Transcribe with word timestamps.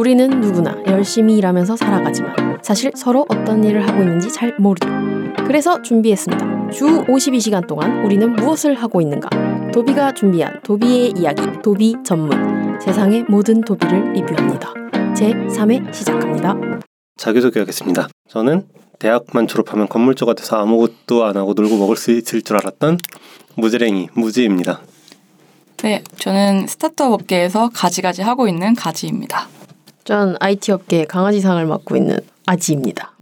우리는 0.00 0.30
누구나 0.40 0.74
열심히 0.86 1.36
일하면서 1.36 1.76
살아가지만 1.76 2.58
사실 2.62 2.90
서로 2.96 3.26
어떤 3.28 3.62
일을 3.62 3.86
하고 3.86 4.00
있는지 4.00 4.32
잘 4.32 4.56
모르죠. 4.58 4.88
그래서 5.46 5.82
준비했습니다. 5.82 6.70
주 6.70 7.04
52시간 7.04 7.66
동안 7.66 8.02
우리는 8.02 8.34
무엇을 8.34 8.76
하고 8.76 9.02
있는가? 9.02 9.28
도비가 9.74 10.14
준비한 10.14 10.58
도비의 10.62 11.12
이야기, 11.18 11.42
도비 11.62 11.96
전문. 12.02 12.80
세상의 12.80 13.26
모든 13.28 13.60
도비를 13.60 14.14
리뷰합니다. 14.14 14.72
제 15.14 15.32
3회 15.32 15.92
시작합니다. 15.92 16.56
자기소개하겠습니다. 17.18 18.08
저는 18.30 18.68
대학만 18.98 19.46
졸업하면 19.46 19.86
건물주가 19.86 20.32
돼서 20.32 20.56
아무것도 20.56 21.26
안 21.26 21.36
하고 21.36 21.52
놀고 21.52 21.76
먹을 21.76 21.96
수 21.98 22.10
있을 22.10 22.40
줄 22.40 22.56
알았던 22.56 22.96
무지랭이 23.56 24.08
무지입니다. 24.14 24.80
네, 25.82 26.02
저는 26.16 26.68
스타트업 26.68 27.12
업계에서 27.12 27.68
가지가지 27.74 28.22
하고 28.22 28.48
있는 28.48 28.74
가지입니다. 28.74 29.59
전 30.10 30.34
IT 30.40 30.72
업계 30.72 31.04
강아지상을 31.04 31.64
맡고 31.66 31.94
있는 31.96 32.18
아지입니다. 32.44 33.12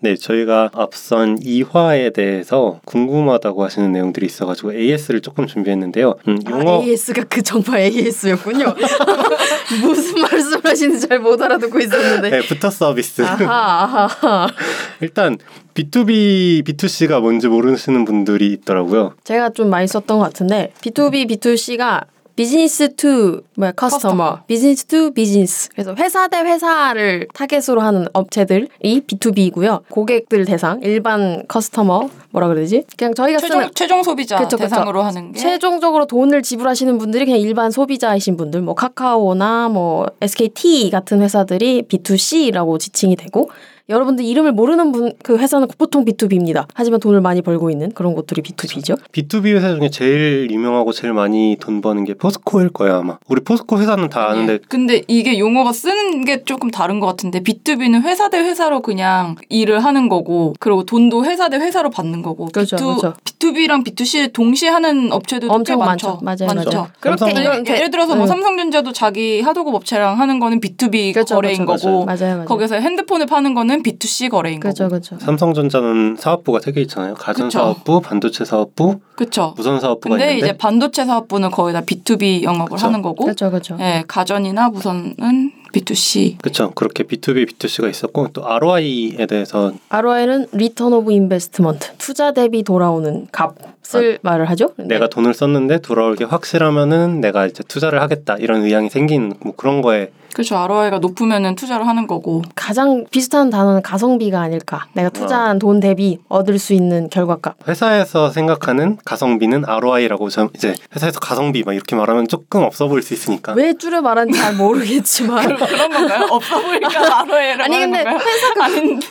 네, 0.00 0.16
저희가 0.16 0.70
앞선 0.74 1.38
2화에 1.38 2.12
대해서 2.12 2.80
궁금하다고 2.84 3.62
하시는 3.62 3.92
내용들이 3.92 4.26
있어가지고 4.26 4.74
AS를 4.74 5.20
조금 5.20 5.46
준비했는데요. 5.46 6.16
음, 6.26 6.38
용어 6.50 6.80
아, 6.80 6.82
AS가 6.82 7.22
그 7.28 7.42
정파 7.42 7.78
AS였군요. 7.78 8.74
무슨 9.82 10.20
말씀하시는지 10.22 11.06
잘 11.06 11.20
못 11.20 11.40
알아듣고 11.40 11.78
있었는데. 11.78 12.30
네, 12.30 12.40
부터 12.40 12.68
서비스. 12.68 13.22
아하, 13.22 14.08
아하. 14.20 14.48
일단 15.00 15.38
B2B, 15.74 16.64
B2C가 16.66 17.20
뭔지 17.20 17.46
모르시는 17.46 18.04
분들이 18.04 18.52
있더라고요. 18.54 19.14
제가 19.22 19.50
좀 19.50 19.70
많이 19.70 19.86
썼던 19.86 20.18
것 20.18 20.24
같은데 20.24 20.72
B2B, 20.80 21.30
B2C가 21.30 22.02
business 22.36 22.94
to 22.94 23.42
뭐야 23.56 23.72
customer, 23.72 24.40
business 24.46 24.84
to 24.84 25.10
business. 25.12 25.70
그래서 25.70 25.94
회사 25.98 26.28
대 26.28 26.38
회사를 26.40 27.26
타겟으로 27.32 27.80
하는 27.80 28.06
업체들이 28.12 28.68
B2B이고요. 28.84 29.84
고객들 29.88 30.44
대상, 30.44 30.80
일반 30.82 31.42
customer 31.48 32.10
뭐라 32.30 32.48
그래야 32.48 32.64
되지? 32.64 32.84
그냥 32.98 33.14
저희가 33.14 33.38
최종, 33.38 33.60
쓰는 33.60 33.70
최종 33.74 34.02
소비자 34.02 34.36
그쵸, 34.36 34.58
대상으로 34.58 35.00
그쵸. 35.00 35.06
하는 35.06 35.32
게 35.32 35.40
최종적으로 35.40 36.06
돈을 36.06 36.42
지불하시는 36.42 36.98
분들이 36.98 37.24
그냥 37.24 37.40
일반 37.40 37.70
소비자이신 37.70 38.36
분들, 38.36 38.60
뭐 38.60 38.74
카카오나 38.74 39.70
뭐 39.70 40.06
SKT 40.20 40.90
같은 40.90 41.22
회사들이 41.22 41.84
B2C라고 41.88 42.78
지칭이 42.78 43.16
되고 43.16 43.50
여러분들 43.88 44.24
이름을 44.24 44.52
모르는 44.52 44.92
분 44.92 45.06
그 45.22 45.38
회사는 45.38 45.68
보통 45.78 46.04
B2B입니다. 46.04 46.66
하지만 46.74 47.00
돈을 47.00 47.20
많이 47.20 47.42
벌고 47.42 47.70
있는 47.70 47.90
그런 47.92 48.14
곳들이 48.14 48.42
B2B죠. 48.42 48.98
B2B 49.12 49.54
회사 49.56 49.74
중에 49.74 49.88
제일 49.90 50.48
유명하고 50.50 50.92
제일 50.92 51.12
많이 51.14 51.56
돈 51.60 51.80
버는 51.80 52.04
게 52.04 52.14
포스코일 52.14 52.68
거야 52.70 52.98
아마. 52.98 53.18
우리 53.28 53.40
포스코 53.42 53.78
회사는 53.80 54.08
다 54.08 54.28
아는데. 54.28 54.54
네. 54.54 54.58
근데 54.68 55.02
이게 55.08 55.38
용어가 55.38 55.72
쓰는 55.72 56.24
게 56.24 56.44
조금 56.44 56.70
다른 56.70 57.00
것 57.00 57.06
같은데 57.06 57.40
B2B는 57.40 58.02
회사 58.02 58.28
대 58.30 58.38
회사로 58.38 58.82
그냥 58.82 59.36
일을 59.48 59.84
하는 59.84 60.08
거고 60.08 60.54
그리고 60.60 60.84
돈도 60.84 61.24
회사 61.24 61.48
대 61.48 61.56
회사로 61.56 61.90
받는 61.90 62.22
거고. 62.22 62.46
그렇죠. 62.46 62.76
B2, 62.76 63.00
그렇죠. 63.00 63.14
B2B랑 63.24 63.84
B2C 63.86 64.32
동시에 64.32 64.68
하는 64.68 65.12
업체들도 65.12 65.52
엄청 65.52 65.78
많죠. 65.78 66.18
많죠. 66.22 66.44
맞아요. 66.46 66.54
많죠. 66.54 66.88
그렇게 67.00 67.30
이런 67.30 67.66
예를 67.66 67.90
들어서 67.90 68.14
뭐 68.14 68.24
네. 68.24 68.28
삼성전자도 68.28 68.92
자기 68.92 69.40
하도급 69.40 69.74
업체랑 69.74 70.18
하는 70.20 70.38
거는 70.40 70.60
B2B 70.60 71.14
그렇죠, 71.14 71.34
거래인 71.36 71.64
그렇죠, 71.64 71.86
거고 71.88 72.04
맞아요, 72.04 72.34
맞아요. 72.34 72.44
거기서 72.44 72.76
핸드폰을 72.76 73.26
파는 73.26 73.54
거는 73.54 73.75
B2C 73.82 74.30
거래인 74.30 74.60
그렇죠, 74.60 74.84
거고. 74.84 74.90
그렇죠. 74.90 75.18
삼성전자는 75.18 76.16
사업부가 76.18 76.60
세 76.60 76.72
개 76.72 76.80
있잖아요. 76.82 77.14
가전 77.14 77.50
사업부, 77.50 78.00
반도체 78.00 78.44
사업부, 78.44 79.00
그렇죠. 79.16 79.54
무선 79.56 79.80
사업부가 79.80 80.16
근데 80.16 80.32
있는데 80.32 80.46
이제 80.50 80.56
반도체 80.58 81.04
사업부는 81.04 81.50
거의 81.50 81.72
다 81.72 81.80
B2B 81.82 82.42
영업을 82.42 82.76
그쵸. 82.76 82.86
하는 82.86 83.02
거고. 83.02 83.24
그렇죠, 83.24 83.50
그렇죠. 83.50 83.76
예, 83.80 84.04
가전이나 84.06 84.68
무선은 84.70 85.52
B2C. 85.72 86.38
그렇죠. 86.40 86.70
그렇게 86.72 87.04
B2B, 87.04 87.48
B2C가 87.50 87.90
있었고 87.90 88.28
또 88.32 88.46
ROI에 88.46 89.26
대해서 89.26 89.72
ROI는 89.88 90.46
return 90.52 90.92
of 90.92 91.12
investment. 91.12 91.92
투자 91.98 92.32
대비 92.32 92.62
돌아오는 92.62 93.26
값을 93.32 94.14
아, 94.16 94.18
말을 94.22 94.48
하죠. 94.50 94.70
내가 94.76 95.08
돈을 95.08 95.34
썼는데 95.34 95.80
돌아올 95.80 96.16
게 96.16 96.24
확실하면은 96.24 97.20
내가 97.20 97.46
이제 97.46 97.62
투자를 97.66 98.00
하겠다 98.02 98.36
이런 98.38 98.62
의향이 98.62 98.90
생긴 98.90 99.34
뭐 99.40 99.54
그런 99.56 99.82
거에 99.82 100.10
그렇죠. 100.36 100.54
ROI가 100.58 100.98
높으면은 100.98 101.54
투자를 101.54 101.88
하는 101.88 102.06
거고. 102.06 102.42
가장 102.54 103.06
비슷한 103.10 103.48
단어는 103.48 103.80
가성비가 103.80 104.38
아닐까. 104.38 104.84
내가 104.92 105.08
투자한 105.08 105.56
어. 105.56 105.58
돈 105.58 105.80
대비 105.80 106.18
얻을 106.28 106.58
수 106.58 106.74
있는 106.74 107.08
결과값. 107.08 107.56
회사에서 107.66 108.28
생각하는 108.28 108.98
가성비는 109.02 109.64
ROI라고 109.64 110.28
저 110.28 110.50
이제 110.54 110.74
회사에서 110.94 111.20
가성비 111.20 111.62
막 111.62 111.72
이렇게 111.72 111.96
말하면 111.96 112.28
조금 112.28 112.64
없어 112.64 112.86
보일 112.86 113.02
수 113.02 113.14
있으니까. 113.14 113.54
왜 113.54 113.72
줄여 113.78 114.02
말하는지 114.02 114.38
잘 114.38 114.54
모르겠지만 114.56 115.55
그런 115.64 115.90
건가요? 115.90 116.26
없어 116.30 116.60
보니까 116.60 117.20
ROI라고 117.22 117.62
아니 117.62 117.78
근데 117.78 118.04
건가요? 118.04 118.18
회사 118.18 118.54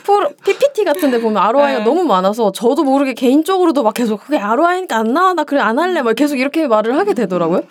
그 0.04 0.34
PPT 0.44 0.84
같은데 0.84 1.20
보면 1.20 1.42
ROI가 1.42 1.78
네. 1.78 1.84
너무 1.84 2.04
많아서 2.04 2.52
저도 2.52 2.84
모르게 2.84 3.14
개인적으로도 3.14 3.82
막 3.82 3.94
계속 3.94 4.22
그게 4.24 4.38
ROI니까 4.38 4.96
안 4.96 5.12
나와 5.12 5.32
나 5.32 5.44
그래 5.44 5.60
안 5.60 5.78
할래 5.78 6.02
막 6.02 6.14
계속 6.14 6.36
이렇게 6.36 6.66
말을 6.68 6.96
하게 6.96 7.14
되더라고요. 7.14 7.62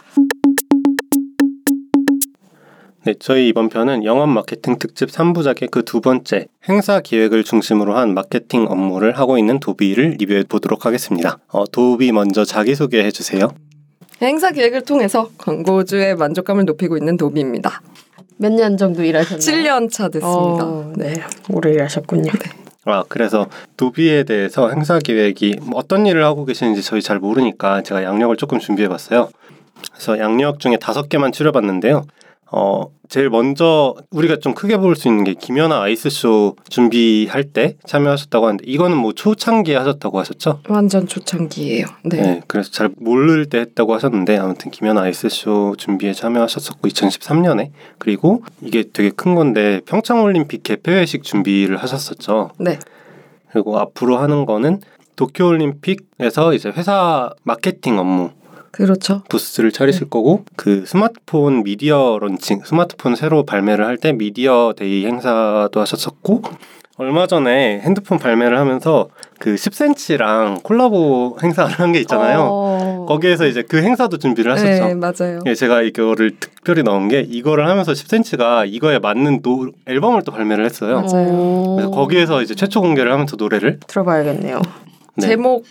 네, 3.06 3.14
저희 3.20 3.48
이번 3.48 3.70
편은 3.70 4.04
영업 4.04 4.30
마케팅 4.30 4.80
특집 4.80 5.10
3부작의 5.10 5.70
그 5.70 5.84
두 5.84 6.02
번째 6.02 6.48
행사 6.68 7.00
기획을 7.02 7.44
중심으로 7.44 7.96
한 7.96 8.16
마케팅 8.16 8.66
업무를 8.68 9.20
하고 9.20 9.38
있는 9.38 9.60
도비를 9.60 10.16
리뷰해 10.18 10.46
보도록 10.50 10.88
하겠습니다. 10.88 11.38
어, 11.50 11.66
도비 11.68 12.12
먼저 12.12 12.44
자기소개해 12.44 13.12
주세요. 13.12 13.50
행사 14.24 14.50
기획을 14.50 14.82
통해서 14.86 15.30
광고주의 15.38 16.16
만족감을 16.16 16.66
높이고 16.66 16.98
있는 16.98 17.16
도비입니다. 17.18 17.82
몇 18.38 18.52
년 18.54 18.78
정도 18.78 19.04
일하셨나요? 19.04 19.40
7년 19.40 19.90
차 19.92 20.10
됐습니다. 20.10 20.30
어, 20.66 20.94
네, 20.96 21.14
오래 21.50 21.72
일하셨군요. 21.74 22.32
네. 22.32 22.50
아, 22.86 23.04
그래서 23.10 23.48
도비에 23.78 24.24
대해서 24.24 24.70
행사 24.70 25.00
기획이 25.00 25.58
뭐 25.64 25.80
어떤 25.80 26.06
일을 26.06 26.24
하고 26.24 26.46
계시는지 26.46 26.84
저희 26.84 27.02
잘 27.02 27.20
모르니까 27.20 27.82
제가 27.82 28.04
양력을 28.04 28.36
조금 28.38 28.60
준비해 28.60 28.88
봤어요. 28.88 29.30
그래서 29.92 30.20
양력 30.20 30.60
중에 30.60 30.78
다섯 30.78 31.10
개만 31.10 31.32
추려봤는데요. 31.32 32.06
어, 32.52 32.84
제일 33.10 33.30
먼저 33.30 33.96
우리가 34.12 34.38
좀 34.38 34.54
크게 34.54 34.78
볼 34.78 34.96
수 34.96 35.08
있는 35.08 35.24
게 35.24 35.34
김연아 35.34 35.82
아이스쇼 35.82 36.56
준비할 36.70 37.44
때 37.46 37.76
참여하셨다고 37.86 38.46
하는데 38.46 38.64
이거는 38.66 38.96
뭐 38.98 39.14
초창기에 39.14 39.76
하셨다고 39.76 40.20
하셨죠? 40.20 40.62
완전 40.70 41.06
초창기예요. 41.08 41.86
네. 42.06 42.22
네 42.22 42.42
그래서 42.48 42.72
잘 42.72 42.90
모를 42.98 43.48
때 43.48 43.60
했다고 43.60 43.94
하셨는데 43.96 44.38
아무튼 44.38 44.72
김연아 44.72 45.02
아이스쇼 45.02 45.76
준비에 45.78 46.14
참여하셨었고 46.14 46.88
2013년에 46.88 47.72
그리고 47.98 48.44
이게 48.62 48.84
되게 48.94 49.10
큰 49.10 49.36
건데 49.36 49.82
평창 49.86 50.22
올림픽 50.24 50.64
개폐회식 50.64 51.24
준비를 51.24 51.78
하셨었죠. 51.78 52.52
네. 52.60 52.80
그리고 53.52 53.80
앞으로 53.80 54.18
하는 54.18 54.46
거는 54.46 54.82
도쿄 55.16 55.48
올림픽에서 55.48 56.54
이제 56.54 56.70
회사 56.70 57.30
마케팅 57.44 57.98
업무 58.00 58.32
그렇죠. 58.76 59.24
부스를 59.30 59.72
차리실 59.72 60.02
네. 60.04 60.10
거고 60.10 60.44
그 60.56 60.86
스마트폰 60.86 61.64
미디어 61.64 62.18
런칭, 62.20 62.62
스마트폰 62.66 63.16
새로 63.16 63.44
발매를 63.46 63.86
할 63.86 63.98
때 63.98 64.12
media 64.12 64.74
day 64.76 65.06
행사도 65.06 65.80
하셨었고 65.80 66.42
얼마 66.98 67.28
전에 67.28 67.82
핸드폰 67.82 68.20
발매를 68.20 68.58
하면서 68.58 69.10
그 69.40 69.56
10cm랑 69.56 70.64
콜라보 70.64 71.38
행사를 71.44 71.70
한 71.72 71.92
게 71.92 72.00
있잖아요. 72.02 72.48
어... 72.50 73.06
거기에서 73.08 73.46
이제 73.48 73.64
그 73.68 73.82
행사도 73.82 74.18
준비를 74.18 74.52
하셨죠. 74.54 74.86
네, 74.88 74.94
맞아요. 74.96 75.40
예, 75.46 75.56
제가 75.56 75.82
이거를 75.82 76.32
특별히 76.40 76.84
넣은 76.84 77.08
게 77.10 77.20
이거를 77.22 77.68
하면서 77.68 77.92
10cm가 77.92 78.66
이거에 78.72 79.00
맞는 79.00 79.42
노, 79.42 79.72
앨범을 79.88 80.24
또 80.24 80.32
발매를 80.32 80.64
했어요. 80.66 81.02
맞아요. 81.02 81.76
그래서 81.76 81.92
거기에서 81.92 82.42
이제 82.42 82.56
최초 82.56 82.82
공개를 82.82 83.12
하면서 83.12 83.36
노래를 83.36 83.80
들어봐야겠네요. 83.88 84.62
네. 85.18 85.28
제목 85.28 85.66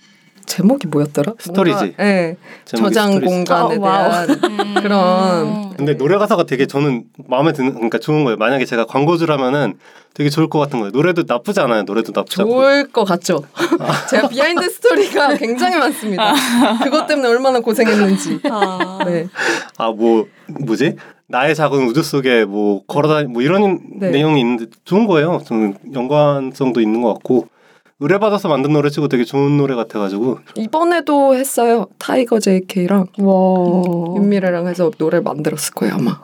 제목이 0.47 0.89
뭐였더라? 0.89 1.33
storage. 1.39 1.95
네. 1.99 2.37
저장 2.65 3.13
storage. 3.15 3.27
공간에 3.27 3.77
어, 3.77 3.81
대한 3.81 4.31
음. 4.31 4.75
그런. 4.83 5.71
근데 5.77 5.97
노래 5.97 6.17
가사가 6.19 6.45
되게 6.45 6.67
저는 6.67 7.05
마음에 7.29 7.53
드는 7.53 7.75
그러니까 7.75 7.99
좋은 7.99 8.25
거예요. 8.25 8.37
만약에 8.37 8.65
제가 8.65 8.85
광고주라면은 8.87 9.75
되게 10.15 10.31
좋을 10.31 10.49
것 10.49 10.59
같은 10.61 10.79
거예요. 10.79 10.93
노래도 10.93 11.25
나쁘지 11.27 11.61
않아요. 11.61 11.83
노래도 11.83 12.13
나쁘지 12.15 12.43
않고. 12.43 12.53
좋을 12.55 12.89
것 12.93 13.05
같죠. 13.05 13.43
제가 14.11 14.29
behind 14.29 14.69
story가 14.71 15.35
굉장히 15.39 15.77
많습니다. 15.79 16.33
그것 16.85 17.07
때문에 17.07 17.29
얼마나 17.29 17.59
고생했는지. 17.61 18.41
아. 18.51 18.99
네. 19.07 19.29
아 19.79 19.91
뭐 19.91 20.27
뭐지? 20.49 20.97
나의 21.27 21.55
작은 21.55 21.87
우주 21.89 22.03
속에 22.03 22.45
뭐 22.45 22.83
걸어다니 22.87 23.29
뭐 23.29 23.43
이런 23.43 23.81
네. 23.99 24.11
내용이 24.11 24.41
있는데 24.41 24.67
좋은 24.85 25.07
거예요. 25.07 25.41
좀 25.47 25.75
연관성도 25.93 26.81
있는 26.81 27.01
것 27.01 27.15
같고 27.15 27.49
의뢰받아서 28.05 28.49
만든 28.49 28.73
노래 28.75 28.91
치고 28.91 29.09
되게 29.09 29.25
좋은 29.25 29.57
노래 29.57 29.75
같아가지고. 29.75 30.39
이번에도 30.57 31.35
했어요. 31.35 31.87
타이거 31.99 32.39
JK랑 32.39 33.07
윤미래랑 33.19 34.67
해서 34.67 34.91
노래 34.99 35.21
만들었을 35.21 35.73
거예요 35.75 35.95
아마. 35.95 36.21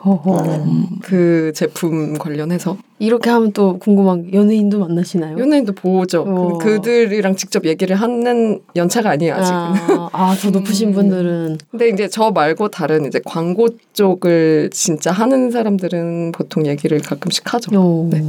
그 1.01 1.51
제품 1.55 2.19
관련해서 2.19 2.77
이렇게 3.01 3.31
하면 3.31 3.51
또 3.51 3.79
궁금한 3.79 4.23
게 4.29 4.37
연예인도 4.37 4.77
만나시나요? 4.79 5.39
연예인도 5.39 5.73
보죠. 5.73 6.21
어. 6.21 6.57
근데 6.59 6.63
그들이랑 6.63 7.35
직접 7.35 7.65
얘기를 7.65 7.95
하는 7.95 8.61
연차가 8.75 9.09
아니에요 9.09 9.33
아직은. 9.33 9.57
아, 9.57 10.09
아, 10.13 10.35
더 10.39 10.51
높으신 10.51 10.93
분들은 10.93 11.57
근데 11.71 11.89
이제 11.89 12.07
저 12.07 12.29
말고 12.29 12.67
다른 12.67 13.05
이제 13.05 13.19
광고 13.25 13.69
쪽을 13.93 14.69
진짜 14.71 15.11
하는 15.11 15.49
사람들은 15.49 16.31
보통 16.31 16.67
얘기를 16.67 17.01
가끔씩 17.01 17.51
하죠. 17.51 17.71
어. 17.75 18.07
네. 18.11 18.21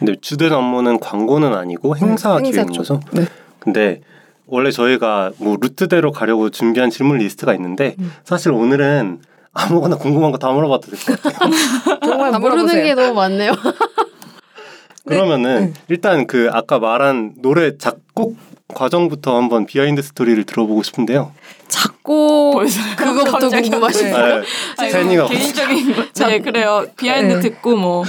근데 0.00 0.16
주된 0.20 0.52
업무는 0.52 0.98
광고는 0.98 1.54
아니고 1.54 1.96
행사 1.96 2.38
네, 2.40 2.46
행사 2.46 2.64
기획인 2.64 2.72
쪽. 2.72 2.78
거죠. 2.80 3.00
네. 3.12 3.24
근데 3.60 4.00
원래 4.46 4.72
저희가 4.72 5.30
뭐 5.38 5.56
루트대로 5.60 6.10
가려고 6.10 6.50
준비한 6.50 6.90
질문 6.90 7.18
리스트가 7.18 7.54
있는데 7.54 7.94
음. 8.00 8.10
사실 8.24 8.50
오늘은 8.50 9.20
아무거나 9.58 9.96
궁금한 9.96 10.30
거 10.32 10.38
다 10.38 10.50
물어봐도 10.52 10.88
될 10.90 10.98
것 11.16 11.22
같아요. 11.22 11.50
정말 12.04 12.30
다 12.32 12.38
모르는. 12.38 12.66
게 12.84 12.94
너무 12.94 13.14
많네요. 13.14 13.52
그러면은 15.06 15.74
일단 15.88 16.26
그 16.26 16.48
아까 16.52 16.78
말한 16.78 17.34
노래 17.38 17.76
작곡 17.78 18.36
과정부터 18.74 19.36
한번 19.36 19.64
behind 19.66 20.02
story를 20.02 20.44
들어보고 20.44 20.82
싶은데요. 20.82 21.32
작곡 21.68 22.62
그거부터 22.96 23.48
궁금하시다. 23.48 24.26
네. 24.26 24.42
네. 24.80 24.90
개인적인 24.90 25.94
거. 25.94 26.26
네, 26.26 26.38
그래요. 26.40 26.84
behind 26.96 27.34
네. 27.34 27.40
듣고 27.40 27.76
뭐 27.76 28.04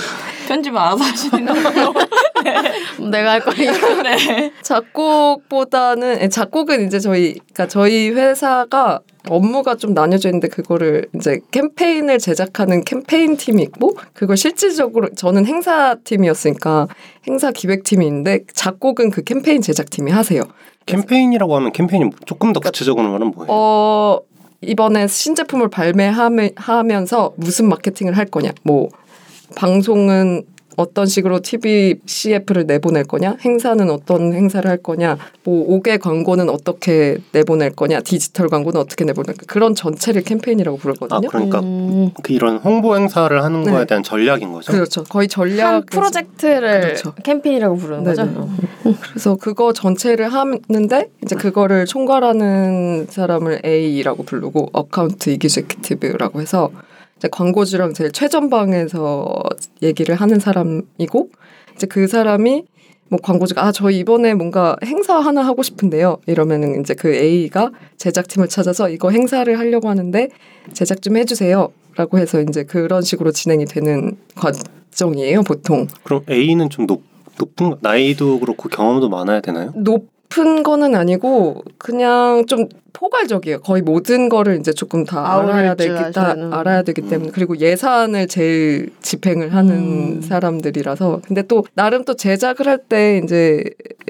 편집 0.48 0.76
알아서 0.76 1.04
하시는 1.04 1.46
거요. 1.46 1.94
내가 3.12 3.32
할 3.32 3.40
거니까. 3.42 3.72
네. 4.04 4.52
작곡보다는 4.62 6.22
예, 6.22 6.30
작곡은 6.30 6.88
이제 6.88 7.00
저희 7.00 7.34
그러니까 7.34 7.68
저희 7.68 8.10
회사가 8.10 9.00
업무가 9.30 9.76
좀 9.76 9.94
나뉘어져 9.94 10.30
있는데 10.30 10.48
그거를 10.48 11.08
이제 11.16 11.40
캠페인을 11.52 12.20
제작하는 12.20 12.84
캠페인 12.84 13.38
팀이 13.38 13.62
있고 13.64 13.96
그걸 14.14 14.38
실질적으로 14.38 15.10
저는 15.16 15.46
행사 15.46 15.96
팀이었으니까 16.04 16.88
행사 17.28 17.52
기획 17.52 17.84
팀이 17.84 18.06
있는데 18.08 18.40
작곡은 18.54 19.12
그 19.12 19.24
캠페인 19.24 19.62
제작 19.62 19.90
팀이 19.90 20.12
하세요. 20.12 20.44
캠페인이라고 20.86 21.56
하면 21.56 21.72
캠페인이 21.72 22.10
조금 22.26 22.54
더 22.54 22.60
구체적으로 22.60 23.08
말하면 23.08 23.32
뭐예요? 23.36 23.48
어 23.52 24.20
이번에 24.62 25.08
신제품을 25.08 25.70
발매하면서 25.70 27.34
무슨 27.38 27.70
마케팅을 27.70 28.18
할 28.18 28.26
거냐 28.26 28.52
뭐 28.64 28.90
방송은 29.56 30.44
어떤 30.80 31.08
식으로 31.08 31.42
TV 31.42 31.96
CF를 32.06 32.66
내보낼 32.66 33.04
거냐, 33.04 33.36
행사는 33.44 33.90
어떤 33.90 34.34
행사를 34.34 34.70
할 34.70 34.78
거냐, 34.78 35.18
뭐 35.44 35.68
옥외 35.68 36.00
광고는 36.00 36.50
어떻게 36.50 37.18
내보낼 37.34 37.72
거냐, 37.72 38.00
디지털 38.00 38.48
광고는 38.48 38.80
어떻게 38.80 39.04
내보낼 39.04 39.36
거냐 39.36 39.46
그런 39.48 39.76
전체를 39.76 40.24
캠페인이라고 40.24 40.78
아 40.78 40.82
부르거든요. 40.82 41.28
그러니까 41.30 41.60
음, 41.60 42.12
그 42.24 42.32
이런 42.32 42.58
홍보 42.58 42.96
행사를 42.96 43.44
하는 43.44 43.64
거에 43.64 43.80
네. 43.80 43.86
대한 43.88 44.04
전략인 44.04 44.54
거죠. 44.54 44.72
그렇죠. 44.72 45.04
거의 45.04 45.28
전략 45.28 45.68
한 45.68 45.86
프로젝트를 45.86 46.82
그렇죠. 46.82 47.14
캠페인이라고 47.24 47.76
부르는 47.76 48.04
거죠. 48.06 48.24
네네. 48.24 48.96
그래서 49.02 49.36
그거 49.36 49.74
전체를 49.74 50.32
하는데 50.32 51.10
이제 51.24 51.36
그거를 51.36 51.86
총괄하는 51.88 53.08
사람을 53.10 53.62
AE라고 53.66 54.24
부르고 54.24 54.70
account 54.72 55.30
executive라고 55.32 56.40
해서 56.40 56.72
광고주랑 57.28 57.94
제일 57.94 58.12
최전방에서 58.12 59.44
얘기를 59.82 60.16
하는 60.16 60.40
사람이고 60.40 61.30
이제 61.76 61.88
그 61.88 62.08
사람이 62.08 62.64
뭐 63.10 63.20
광고주가 63.22 63.66
아 63.66 63.72
저희 63.72 63.98
이번에 64.00 64.34
뭔가 64.36 64.76
행사 64.86 65.18
하나 65.20 65.42
하고 65.42 65.64
싶은데요. 65.64 66.18
이러면은 66.28 66.80
이제 66.82 66.94
그 66.94 67.14
A가 67.14 67.72
제작팀을 67.98 68.48
찾아서 68.48 68.90
이거 68.90 69.10
행사를 69.10 69.58
하려고 69.58 69.90
하는데 69.90 70.30
제작 70.74 71.02
좀 71.02 71.18
해주세요라고 71.18 72.20
해서 72.20 72.40
이제 72.42 72.64
그런 72.64 73.02
식으로 73.02 73.32
진행이 73.32 73.66
되는 73.66 74.16
과정이에요 74.36 75.42
보통. 75.42 75.88
그럼 76.04 76.22
A는 76.30 76.70
좀 76.70 76.86
높, 76.86 77.02
높은 77.40 77.72
거- 77.72 77.78
나이도 77.82 78.40
그렇고 78.42 78.70
경험도 78.70 79.10
많아야 79.10 79.42
되나요? 79.42 79.74
높 79.76 80.08
은 80.38 80.62
거는 80.64 80.94
아니고 80.96 81.64
그냥 81.80 82.46
좀 82.46 82.68
포괄적이에요. 82.94 83.60
거의 83.62 83.82
모든 83.82 84.30
거를 84.30 84.60
이제 84.60 84.72
조금 84.72 85.04
다 85.04 85.38
알아야 85.40 85.76
줄 85.76 85.88
되기 85.96 86.12
다. 86.14 86.36
알아야 86.52 86.84
되기 86.84 87.02
때문에 87.02 87.32
그리고 87.34 87.58
예산을 87.58 88.28
제일 88.28 88.92
집행을 89.02 89.54
하는 89.56 89.74
음. 90.18 90.22
사람들이라서 90.22 91.22
근데 91.26 91.42
또 91.42 91.66
나름 91.74 92.06
또 92.06 92.16
제작을 92.16 92.68
할 92.68 92.80
때 92.88 93.20
이제 93.24 93.64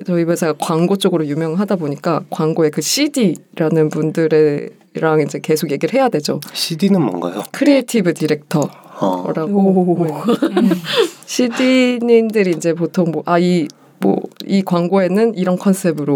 저희 0.05 0.23
회사가 0.23 0.53
광고 0.59 0.97
쪽으로 0.97 1.25
유명하다 1.25 1.77
보니까 1.77 2.23
광고의 2.29 2.71
그 2.71 2.81
CD라는 2.81 3.89
분들이랑 3.89 5.21
이제 5.25 5.39
계속 5.41 5.71
얘기를 5.71 5.93
해야 5.99 6.09
되죠. 6.09 6.39
CD는 6.53 7.01
뭔가요? 7.01 7.43
creative 7.51 8.13
director 8.13 8.69
어. 9.01 9.31
라고 9.33 9.97
CD님들이 11.25 12.51
이제 12.51 12.73
보통 12.73 13.11
뭐 13.11 13.23
아 13.25 13.39
이 13.39 13.67
뭐 14.01 14.17
이 14.45 14.61
광고에는 14.63 15.35
이런 15.35 15.57
컨셉으로 15.57 16.15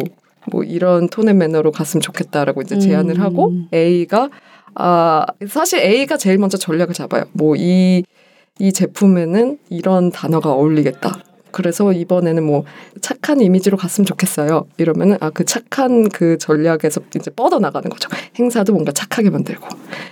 뭐 0.51 0.63
이런 0.63 1.07
톤앤 1.09 1.37
매너로 1.37 1.71
갔으면 1.71 2.01
좋겠다라고 2.01 2.61
이제 2.63 2.79
제안을 2.79 3.15
음. 3.17 3.21
하고 3.21 3.53
A가 3.73 4.29
아 4.75 5.25
사실 5.47 5.79
A가 5.79 6.17
제일 6.17 6.37
먼저 6.39 6.57
전략을 6.57 6.93
잡아요. 6.93 7.25
뭐 7.33 7.55
이 7.55 8.03
이 8.59 8.71
제품에는 8.71 9.57
이런 9.69 10.11
단어가 10.11 10.51
어울리겠다. 10.51 11.23
그래서 11.51 11.91
이번에는 11.91 12.43
뭐 12.43 12.65
착한 13.01 13.41
이미지로 13.41 13.77
갔으면 13.77 14.05
좋겠어요. 14.05 14.67
이러면은 14.77 15.17
아 15.21 15.29
그 15.31 15.43
착한 15.45 16.07
그 16.09 16.37
전략에서 16.37 17.01
이제 17.15 17.31
뻗어 17.31 17.57
나가는 17.59 17.89
거죠. 17.89 18.09
행사도 18.37 18.73
뭔가 18.73 18.91
착하게 18.91 19.31
만들고 19.31 19.67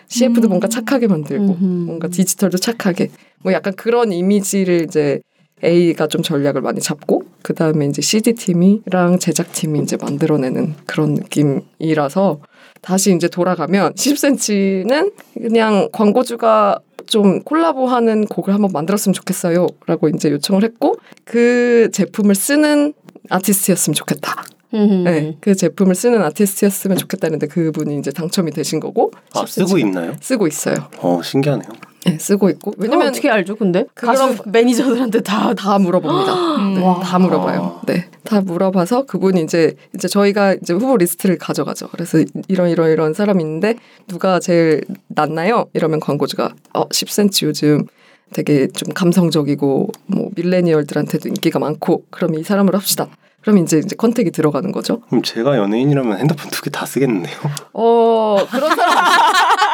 CF도 0.08 0.48
음. 0.48 0.50
뭔가 0.50 0.68
착하게 0.68 1.08
만들고 1.08 1.44
음흠. 1.46 1.64
뭔가 1.86 2.08
디지털도 2.08 2.58
착하게 2.58 3.10
뭐 3.44 3.54
약간 3.54 3.74
그런 3.76 4.12
이미지를 4.12 4.84
이제 4.84 5.22
A가 5.64 6.08
좀 6.08 6.22
전략을 6.22 6.62
많이 6.62 6.80
잡고 6.80 7.24
그 7.42 7.54
다음에 7.54 7.86
이제 7.86 8.02
CD 8.02 8.34
팀이랑 8.34 9.20
제작 9.20 9.52
팀이 9.52 9.80
이제 9.80 9.98
만들어내는 9.98 10.76
그런 10.86 11.14
느낌이라서 11.16 12.40
다시 12.82 13.16
이제 13.16 13.28
돌아가면 13.28 13.94
10cm는 13.94 15.14
그냥 15.34 15.90
광고주가 15.92 16.80
좀 17.06 17.42
콜라보하는 17.44 18.26
곡을 18.26 18.54
한번 18.54 18.72
만들었으면 18.74 19.14
좋겠어요 19.14 19.68
라고 19.86 20.08
이제 20.10 20.32
요청을 20.32 20.64
했고 20.64 20.96
그 21.26 21.90
제품을 21.92 22.36
쓰는 22.36 22.94
아티스트였으면 23.30 23.96
좋겠다. 23.96 24.44
음. 24.74 25.04
네, 25.04 25.38
그 25.42 25.54
제품을 25.56 25.96
쓰는 25.96 26.22
아티스트였으면 26.22 26.98
좋겠다는데 26.98 27.48
그분이 27.48 27.98
이제 28.00 28.12
당첨이 28.12 28.52
되신 28.52 28.80
거고 28.80 29.12
아 29.34 29.44
10cm 29.44 29.48
쓰고 29.48 29.78
있나요? 29.80 30.16
쓰고 30.22 30.48
있어요. 30.48 30.76
어 31.00 31.22
신기하네요. 31.22 31.70
네, 32.06 32.18
쓰고 32.18 32.50
있고 32.50 32.74
왜냐면 32.78 33.00
왜냐면 33.00 33.12
어떻게 33.14 33.30
알죠? 33.30 33.56
근데 33.56 33.86
그런- 33.94 34.16
가수 34.16 34.44
매니저들한테 34.50 35.22
다 35.22 35.54
다 35.54 35.78
물어봅니다. 35.78 36.34
음. 36.58 36.74
네, 36.76 36.82
와. 36.82 37.00
다 37.00 37.20
물어봐요. 37.20 37.82
네, 37.86 38.08
다 38.24 38.42
물어봐서 38.42 39.06
그분이 39.06 39.42
이제 39.44 39.76
이제 39.96 40.08
저희가 40.08 40.56
이제 40.56 40.74
후보 40.74 40.98
리스트를 40.98 41.38
가져가죠. 41.38 41.90
그래서 41.92 42.18
이런 42.48 42.70
이런 42.70 42.90
이런 42.92 43.14
사람이 43.14 43.44
있는데 43.44 43.76
누가 44.08 44.40
제일 44.40 44.84
낫나요? 45.10 45.66
이러면 45.74 46.00
광고주가 46.00 46.54
어 46.74 46.88
10cm 46.90 47.46
요즘 47.48 47.86
되게 48.34 48.68
좀 48.68 48.94
감성적이고 48.94 49.90
뭐 50.08 50.30
millennial들한테도 50.36 51.28
인기가 51.30 51.60
많고 51.60 52.06
그럼 52.10 52.36
이 52.36 52.44
사람으로 52.44 52.78
합시다. 52.78 53.10
그럼 53.42 53.58
이제 53.60 53.80
이제 53.80 53.96
contact이 53.96 54.32
들어가는 54.32 54.72
거죠. 54.72 55.02
그럼 55.10 55.24
제가 55.24 55.58
연예인이라면 55.58 56.20
핸드폰 56.20 56.50
두 56.52 56.62
개 56.64 56.70
다 56.70 56.86
쓰겠는데요. 56.86 57.36
어 57.74 58.38
그런 58.52 58.76
사람 58.76 59.06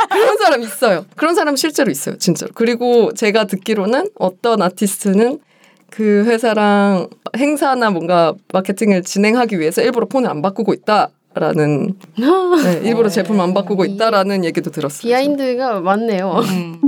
그런 0.10 0.38
사람 0.38 0.62
있어요. 0.62 1.06
그런 1.16 1.36
사람 1.36 1.56
실제로 1.56 1.92
있어요, 1.92 2.18
진짜로. 2.18 2.52
그리고 2.56 3.14
제가 3.14 3.46
듣기로는 3.46 4.10
어떤 4.18 4.62
아티스트는 4.62 5.40
그 5.90 6.24
회사랑 6.26 7.08
행사나 7.36 7.90
뭔가 7.92 8.34
마케팅을 8.54 9.04
진행하기 9.04 9.60
위해서 9.60 9.82
일부러 9.82 10.06
폰을 10.08 10.30
안 10.30 10.42
바꾸고 10.42 10.74
있다 10.74 11.10
라는 11.34 11.94
네, 12.64 12.82
일부러 12.84 13.10
제품 13.10 13.40
안 13.42 13.54
바꾸고 13.54 13.86
있다라는 13.86 14.44
얘기도 14.46 14.72
들었어요. 14.72 15.02
비하인드가 15.02 15.80
많네요. 15.82 16.42
음. 16.50 16.82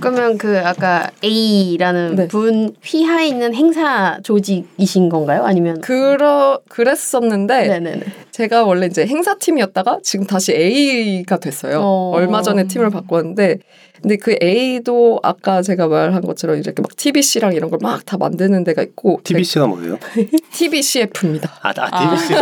그러면 0.00 0.38
그 0.38 0.58
아까 0.64 1.10
A라는 1.22 2.14
네. 2.16 2.28
분 2.28 2.74
휘하에 2.82 3.28
있는 3.28 3.54
행사 3.54 4.18
조직이신 4.22 5.08
건가요? 5.08 5.44
아니면 5.44 5.80
그러 5.80 6.60
그랬었는데 6.68 7.68
네네네. 7.68 8.02
제가 8.30 8.64
원래 8.64 8.86
이제 8.86 9.06
행사 9.06 9.34
팀이었다가 9.36 9.98
지금 10.02 10.26
다시 10.26 10.52
A가 10.52 11.38
됐어요. 11.38 11.80
어. 11.82 12.12
얼마 12.14 12.42
전에 12.42 12.66
팀을 12.66 12.90
바꿨는데 12.90 13.58
근데 14.00 14.16
그 14.16 14.34
A도 14.42 15.20
아까 15.22 15.60
제가 15.60 15.86
말한 15.88 16.22
것처럼 16.22 16.56
이렇게 16.56 16.80
막 16.80 16.96
TBC랑 16.96 17.52
이런 17.52 17.68
걸 17.68 17.78
막 17.82 18.00
다 18.06 18.16
만드는 18.16 18.64
데가 18.64 18.82
있고 18.82 19.20
TBC가 19.24 19.66
뭐예요? 19.66 19.98
TBCF입니다. 20.52 21.50
아, 21.62 21.68
아 21.76 21.88
아. 21.92 22.00
TBC. 22.16 22.34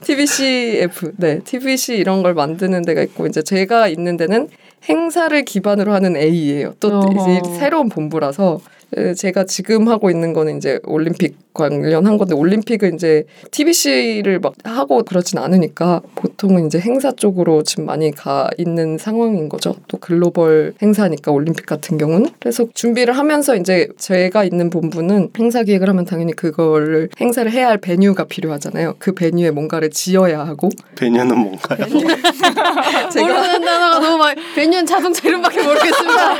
TBCF 0.00 1.12
네 1.16 1.38
TBC 1.44 1.96
이런 1.96 2.22
걸 2.22 2.34
만드는 2.34 2.82
데가 2.82 3.02
있고 3.02 3.26
이제 3.26 3.42
제가 3.42 3.88
있는 3.88 4.16
데는 4.16 4.48
행사를 4.88 5.44
기반으로 5.44 5.92
하는 5.92 6.16
A예요. 6.16 6.74
또 6.80 6.88
어허. 6.88 7.12
이제 7.12 7.40
새로운 7.58 7.88
본부라서 7.88 8.60
에, 8.64 8.83
제가 9.16 9.44
지금 9.44 9.88
하고 9.88 10.10
있는 10.10 10.32
거는 10.32 10.56
이제 10.56 10.80
올림픽 10.84 11.36
관련한 11.54 12.18
건데 12.18 12.34
올림픽을 12.34 12.94
이제 12.94 13.24
TBC 13.52 14.16
일을 14.18 14.40
막 14.40 14.54
하고 14.64 15.02
그러진 15.04 15.38
않으니까 15.38 16.02
보통은 16.16 16.66
이제 16.66 16.80
행사 16.80 17.12
쪽으로 17.12 17.62
지금 17.62 17.86
많이 17.86 18.10
가 18.10 18.50
있는 18.58 18.98
상황인 18.98 19.48
거죠. 19.48 19.76
또 19.88 19.98
글로벌 19.98 20.74
행사니까 20.82 21.30
올림픽 21.30 21.64
같은 21.64 21.96
경우는 21.96 22.30
그래서 22.40 22.66
준비를 22.74 23.16
하면서 23.16 23.56
이제 23.56 23.88
제가 23.96 24.44
있는 24.44 24.68
본부는 24.68 25.30
행사 25.38 25.62
기획을 25.62 25.88
하면 25.88 26.04
당연히 26.04 26.32
그거를 26.32 27.08
행사를 27.20 27.50
해야 27.50 27.68
할 27.68 27.78
베뉴가 27.78 28.24
필요하잖아요. 28.24 28.96
그 28.98 29.12
베뉴에 29.12 29.52
뭔가를 29.52 29.90
지어야 29.90 30.40
하고 30.40 30.70
배녀는 30.96 31.38
뭔가요? 31.38 31.86
제가 33.12 33.26
모르는 33.26 33.64
단어가 33.64 33.98
너무 34.00 34.18
많이 34.18 34.40
베뉴는 34.56 34.86
자동차 34.86 35.28
이름밖에 35.28 35.62
모르겠습니다. 35.62 36.34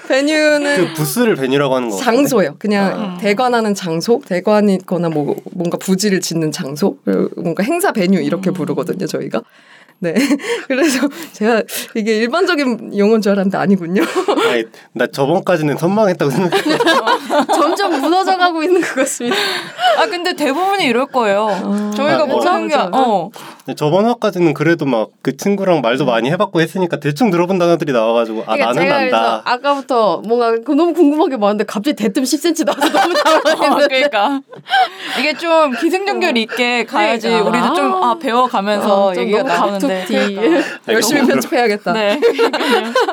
베뉴는 0.08 0.76
그 0.76 0.94
부스를 0.94 1.36
배뉴라고 1.36 1.69
하는 1.76 1.90
거. 1.90 1.96
장소예요. 1.96 2.56
그냥 2.58 2.92
아. 2.92 3.18
대관하는 3.18 3.74
장소, 3.74 4.20
대관이거나 4.26 5.08
뭐 5.08 5.36
뭔가 5.52 5.78
부지를 5.78 6.20
짓는 6.20 6.52
장소, 6.52 6.96
뭔가 7.36 7.62
행사 7.62 7.92
베뉴 7.92 8.20
이렇게 8.20 8.50
부르거든요. 8.50 9.06
저희가. 9.06 9.42
네. 10.02 10.14
그래서 10.66 11.06
제가 11.32 11.62
이게 11.94 12.16
일반적인 12.16 12.96
용어인 12.96 13.20
줄 13.20 13.32
알았는데 13.32 13.58
아니군요. 13.58 14.02
아니, 14.50 14.64
나 14.94 15.06
저번까지는 15.06 15.76
선망했다고 15.76 16.30
생각했는데 16.30 16.84
점점 17.54 18.00
무너져 18.00 18.38
가고 18.38 18.62
있는 18.62 18.80
것 18.80 18.94
같습니다. 18.94 19.36
아 19.98 20.06
근데 20.06 20.32
대부분이 20.32 20.86
이럴 20.86 21.04
거예요. 21.06 21.92
저희가 21.94 22.22
아, 22.22 22.26
뭐 22.26 22.38
맞아, 22.38 22.54
하는 22.54 22.68
게 22.68 22.76
맞아. 22.76 22.90
어. 22.94 23.30
저번 23.76 24.06
화까지는 24.06 24.54
그래도 24.54 24.86
막 24.86 25.08
그 25.22 25.36
친구랑 25.36 25.82
말도 25.82 26.06
많이 26.06 26.30
해봤고 26.30 26.62
했으니까 26.62 26.98
대충 26.98 27.30
들어본 27.30 27.58
단어들이 27.58 27.92
나와가지고 27.92 28.40
아 28.46 28.54
그러니까 28.54 28.66
나는 28.66 28.82
제가 28.82 28.98
그래서 29.00 29.16
안다. 29.16 29.42
아까부터 29.44 30.22
뭔가 30.26 30.52
그 30.64 30.72
너무 30.72 30.94
궁금한 30.94 31.28
게 31.28 31.36
많은데 31.36 31.64
갑자기 31.64 31.94
대뜸 31.94 32.22
10cm 32.22 32.64
나와서 32.64 32.88
너무 32.90 33.12
어, 33.20 33.40
당황했는데 33.42 33.88
그러니까 34.08 34.40
이게 35.18 35.34
좀 35.34 35.72
기승전결 35.72 36.38
있게 36.38 36.84
가야지 36.86 37.28
그러니까. 37.28 37.50
우리도 37.50 37.74
좀 37.74 37.90
아 38.02 38.14
배워가면서 38.18 39.06
어, 39.08 39.14
좀 39.14 39.24
얘기가 39.24 39.42
나오는데. 39.42 40.04
그러니까. 40.08 40.68
열심히 40.88 41.26
편집해야겠다. 41.26 41.92
네. 41.92 42.18